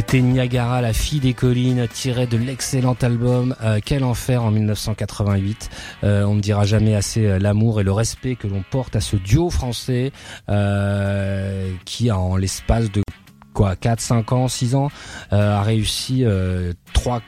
C'était 0.00 0.22
Niagara, 0.22 0.80
la 0.80 0.94
fille 0.94 1.20
des 1.20 1.34
collines, 1.34 1.86
tiré 1.86 2.26
de 2.26 2.38
l'excellent 2.38 2.96
album 3.02 3.54
euh, 3.62 3.80
Quel 3.84 4.02
enfer 4.02 4.42
en 4.42 4.50
1988. 4.50 5.68
Euh, 6.04 6.24
on 6.24 6.36
ne 6.36 6.40
dira 6.40 6.64
jamais 6.64 6.94
assez 6.94 7.26
euh, 7.26 7.38
l'amour 7.38 7.82
et 7.82 7.84
le 7.84 7.92
respect 7.92 8.34
que 8.34 8.46
l'on 8.46 8.64
porte 8.70 8.96
à 8.96 9.02
ce 9.02 9.16
duo 9.16 9.50
français 9.50 10.10
euh, 10.48 11.70
qui, 11.84 12.10
en 12.10 12.36
l'espace 12.36 12.90
de 12.90 13.02
quoi 13.52 13.76
4, 13.76 14.00
5 14.00 14.32
ans, 14.32 14.48
6 14.48 14.74
ans, 14.74 14.88
euh, 15.34 15.58
a 15.58 15.60
réussi 15.60 16.24
euh, 16.24 16.72
trois 16.94 17.20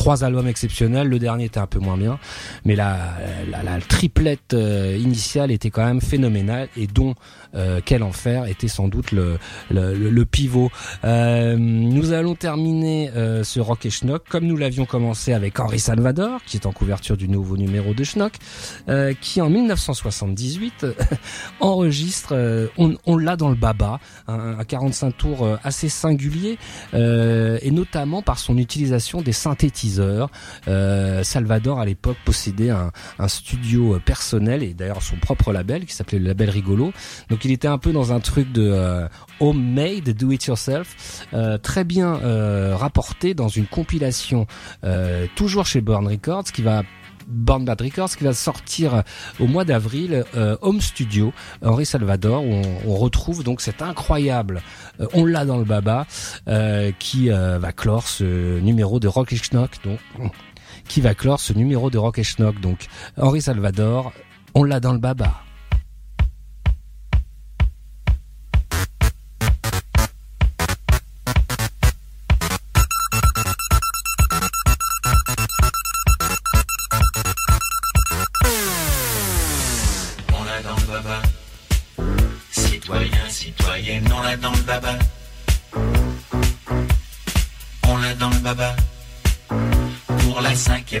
trois 0.00 0.24
albums 0.24 0.48
exceptionnels. 0.48 1.08
Le 1.08 1.18
dernier 1.18 1.44
était 1.44 1.60
un 1.60 1.66
peu 1.66 1.78
moins 1.78 1.98
bien, 1.98 2.18
mais 2.64 2.74
la, 2.74 2.96
la, 3.50 3.62
la 3.62 3.78
triplette 3.82 4.54
euh, 4.54 4.96
initiale 4.98 5.50
était 5.50 5.68
quand 5.68 5.84
même 5.84 6.00
phénoménale 6.00 6.68
et 6.74 6.86
dont 6.86 7.14
euh, 7.54 7.80
Quel 7.84 8.02
enfer 8.02 8.46
était 8.46 8.68
sans 8.68 8.88
doute 8.88 9.12
le, 9.12 9.36
le, 9.70 9.92
le- 9.92 10.24
pivot. 10.24 10.70
Euh, 11.04 11.56
nous 11.58 12.12
allons 12.12 12.34
terminer 12.34 13.10
euh, 13.14 13.44
ce 13.44 13.60
Rock 13.60 13.84
et 13.84 13.90
Schnock 13.90 14.22
comme 14.28 14.44
nous 14.46 14.56
l'avions 14.56 14.86
commencé 14.86 15.34
avec 15.34 15.60
Henri 15.60 15.78
Salvador, 15.80 16.40
qui 16.46 16.56
est 16.56 16.64
en 16.64 16.72
couverture 16.72 17.16
du 17.18 17.28
nouveau 17.28 17.56
numéro 17.58 17.92
de 17.92 18.02
Schnock, 18.04 18.34
euh, 18.88 19.12
qui 19.20 19.42
en 19.42 19.50
1978 19.50 20.86
enregistre, 21.60 22.30
euh, 22.32 22.68
on, 22.78 22.94
on 23.04 23.18
l'a 23.18 23.36
dans 23.36 23.50
le 23.50 23.54
baba, 23.56 24.00
un, 24.28 24.58
un 24.60 24.64
45 24.64 25.16
tours 25.16 25.58
assez 25.62 25.88
singulier, 25.90 26.56
et 26.94 27.70
notamment 27.70 28.22
par 28.22 28.38
son 28.38 28.56
utilisation 28.56 29.20
des 29.20 29.32
synthétiseurs. 29.32 29.89
Euh, 29.98 31.22
Salvador 31.22 31.80
à 31.80 31.84
l'époque 31.84 32.16
possédait 32.24 32.70
un, 32.70 32.90
studio 33.28 33.94
euh, 33.94 33.98
personnel 33.98 34.62
et 34.62 34.74
d'ailleurs 34.74 35.02
son 35.02 35.16
propre 35.16 35.52
label 35.52 35.84
qui 35.86 35.94
s'appelait 35.94 36.18
le 36.18 36.26
label 36.26 36.50
Rigolo. 36.50 36.92
Donc 37.28 37.44
il 37.44 37.52
était 37.52 37.68
un 37.68 37.78
peu 37.78 37.92
dans 37.92 38.12
un 38.12 38.20
truc 38.20 38.52
de 38.52 38.70
euh, 38.72 39.08
homemade, 39.40 40.10
do 40.10 40.30
it 40.32 40.44
yourself, 40.44 41.26
très 41.62 41.84
bien 41.84 42.20
rapporté 42.76 43.34
dans 43.34 43.48
une 43.48 43.66
compilation 43.66 44.46
toujours 45.34 45.66
chez 45.66 45.80
Born 45.80 46.06
Records 46.06 46.44
qui 46.44 46.62
va 46.62 46.82
Bad 47.30 47.80
Records 47.80 48.16
qui 48.16 48.24
va 48.24 48.32
sortir 48.32 49.02
au 49.38 49.46
mois 49.46 49.64
d'avril 49.64 50.24
euh, 50.34 50.56
Home 50.60 50.80
Studio 50.80 51.32
Henri 51.62 51.86
Salvador 51.86 52.44
où 52.44 52.62
on, 52.86 52.94
retrouve 52.96 53.44
donc 53.44 53.60
cet 53.60 53.82
incroyable 53.82 54.62
euh, 55.00 55.06
on 55.14 55.24
l'a 55.24 55.44
dans 55.44 55.58
le 55.58 55.64
baba 55.64 56.06
euh, 56.48 56.92
qui 56.98 57.30
euh, 57.30 57.58
va 57.58 57.72
clore 57.72 58.06
ce 58.06 58.58
numéro 58.60 59.00
de 59.00 59.08
Rock 59.08 59.32
et 59.32 59.36
Schnock 59.36 59.70
donc 59.84 59.98
qui 60.88 61.00
va 61.00 61.14
clore 61.14 61.40
ce 61.40 61.52
numéro 61.52 61.90
de 61.90 61.98
Rock 61.98 62.18
et 62.18 62.24
Schnock. 62.24 62.60
Donc 62.60 62.86
Henri 63.16 63.40
Salvador 63.40 64.12
on 64.54 64.64
l'a 64.64 64.80
dans 64.80 64.92
le 64.92 64.98
baba 64.98 65.42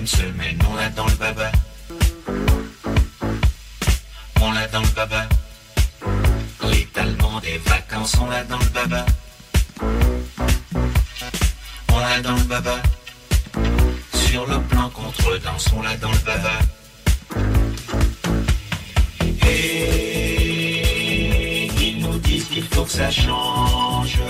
semaine, 0.06 0.58
on 0.70 0.74
l'a 0.76 0.88
dans 0.90 1.06
le 1.06 1.14
baba. 1.14 1.52
On 4.40 4.52
l'a 4.52 4.66
dans 4.68 4.80
le 4.80 4.88
baba. 4.88 5.28
L'étalement 6.70 7.40
des 7.40 7.58
vacances, 7.58 8.16
on 8.20 8.26
l'a 8.30 8.44
dans 8.44 8.58
le 8.58 8.66
baba. 8.66 9.06
On 11.92 11.98
l'a 11.98 12.20
dans 12.20 12.36
le 12.36 12.44
baba. 12.44 12.82
Sur 14.14 14.46
le 14.46 14.60
plan 14.62 14.88
contre-danse, 14.90 15.66
on 15.76 15.82
l'a 15.82 15.96
dans 15.96 16.12
le 16.12 16.18
baba. 16.18 16.58
Et 19.46 20.90
ils 21.80 22.00
nous 22.00 22.18
disent 22.18 22.46
qu'il 22.46 22.64
faut 22.64 22.84
que 22.84 22.92
ça 22.92 23.10
change. 23.10 24.20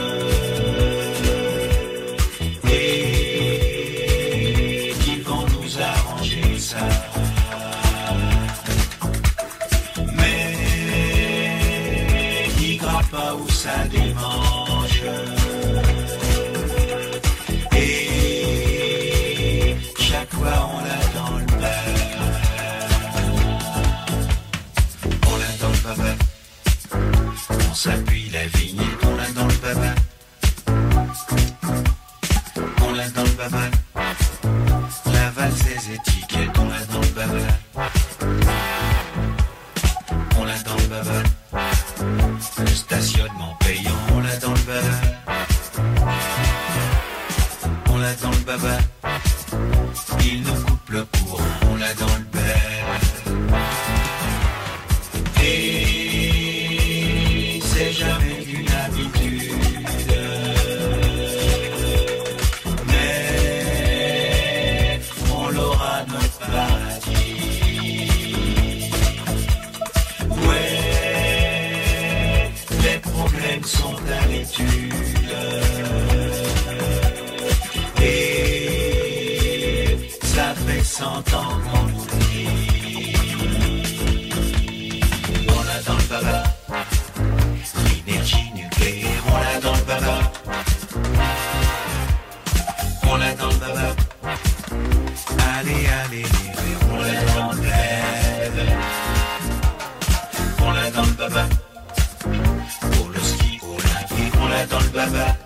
Dans 104.70 104.78
le 104.78 104.88
baba. 104.88 105.36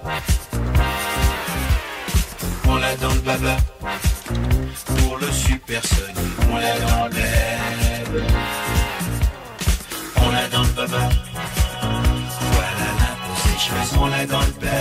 On 2.68 2.76
l'a 2.76 2.96
dans 2.96 3.14
le 3.14 3.20
baba. 3.20 3.56
Pour 4.86 5.18
le 5.18 5.30
supersonique, 5.32 6.38
on 6.52 6.56
l'a 6.56 6.78
dans 6.80 7.06
le. 7.06 8.22
On 10.16 10.30
l'a 10.30 10.48
dans 10.48 10.62
le 10.62 10.68
baba. 10.68 11.08
Voilà 12.52 12.88
sécheresse, 13.44 13.92
on 13.98 14.06
l'a 14.06 14.26
dans 14.26 14.40
le 14.40 14.54
baba. 14.60 14.76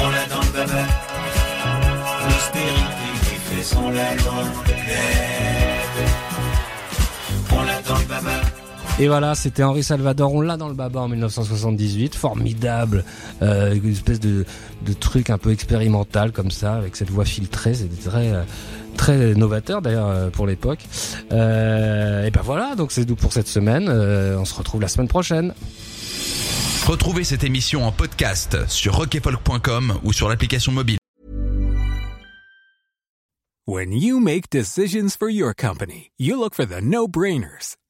On 0.00 0.10
l'a 0.10 0.26
dans 0.26 0.42
le 0.42 0.52
baba. 0.56 0.82
L'austérité 2.24 3.08
qui 3.22 3.56
fait 3.56 3.62
son 3.62 3.90
l'a 3.90 4.14
dans 4.16 4.42
Et 9.00 9.06
voilà, 9.06 9.36
c'était 9.36 9.62
Henri 9.62 9.84
Salvador, 9.84 10.34
on 10.34 10.40
l'a 10.40 10.56
dans 10.56 10.66
le 10.66 10.74
baba 10.74 11.00
en 11.00 11.08
1978, 11.08 12.16
formidable, 12.16 13.04
euh, 13.42 13.72
une 13.74 13.92
espèce 13.92 14.18
de, 14.18 14.44
de 14.84 14.92
truc 14.92 15.30
un 15.30 15.38
peu 15.38 15.52
expérimental 15.52 16.32
comme 16.32 16.50
ça, 16.50 16.74
avec 16.74 16.96
cette 16.96 17.10
voix 17.10 17.24
filtrée, 17.24 17.74
c'était 17.74 18.10
très 18.10 18.32
très 18.98 19.34
novateur 19.34 19.80
d'ailleurs 19.80 20.08
euh, 20.08 20.30
pour 20.30 20.46
l'époque. 20.46 20.80
Euh, 21.32 22.26
et 22.26 22.30
ben 22.30 22.42
voilà, 22.42 22.74
donc 22.74 22.92
c'est 22.92 23.06
tout 23.06 23.16
pour 23.16 23.32
cette 23.32 23.48
semaine, 23.48 23.88
Euh, 23.88 24.36
on 24.36 24.44
se 24.44 24.54
retrouve 24.54 24.80
la 24.80 24.88
semaine 24.88 25.08
prochaine. 25.08 25.54
Retrouvez 26.86 27.24
cette 27.24 27.44
émission 27.44 27.86
en 27.86 27.92
podcast 27.92 28.66
sur 28.68 28.96
rockefolk.com 28.96 30.00
ou 30.04 30.12
sur 30.12 30.28
l'application 30.28 30.72
mobile. 30.72 30.98
When 33.66 33.92
you 33.92 34.18
make 34.18 34.48
decisions 34.50 35.10
for 35.18 35.28
your 35.28 35.52
company, 35.54 36.10
you 36.18 36.38
look 36.38 36.54
for 36.54 36.66
the 36.66 36.80
no-brainers. 36.80 37.76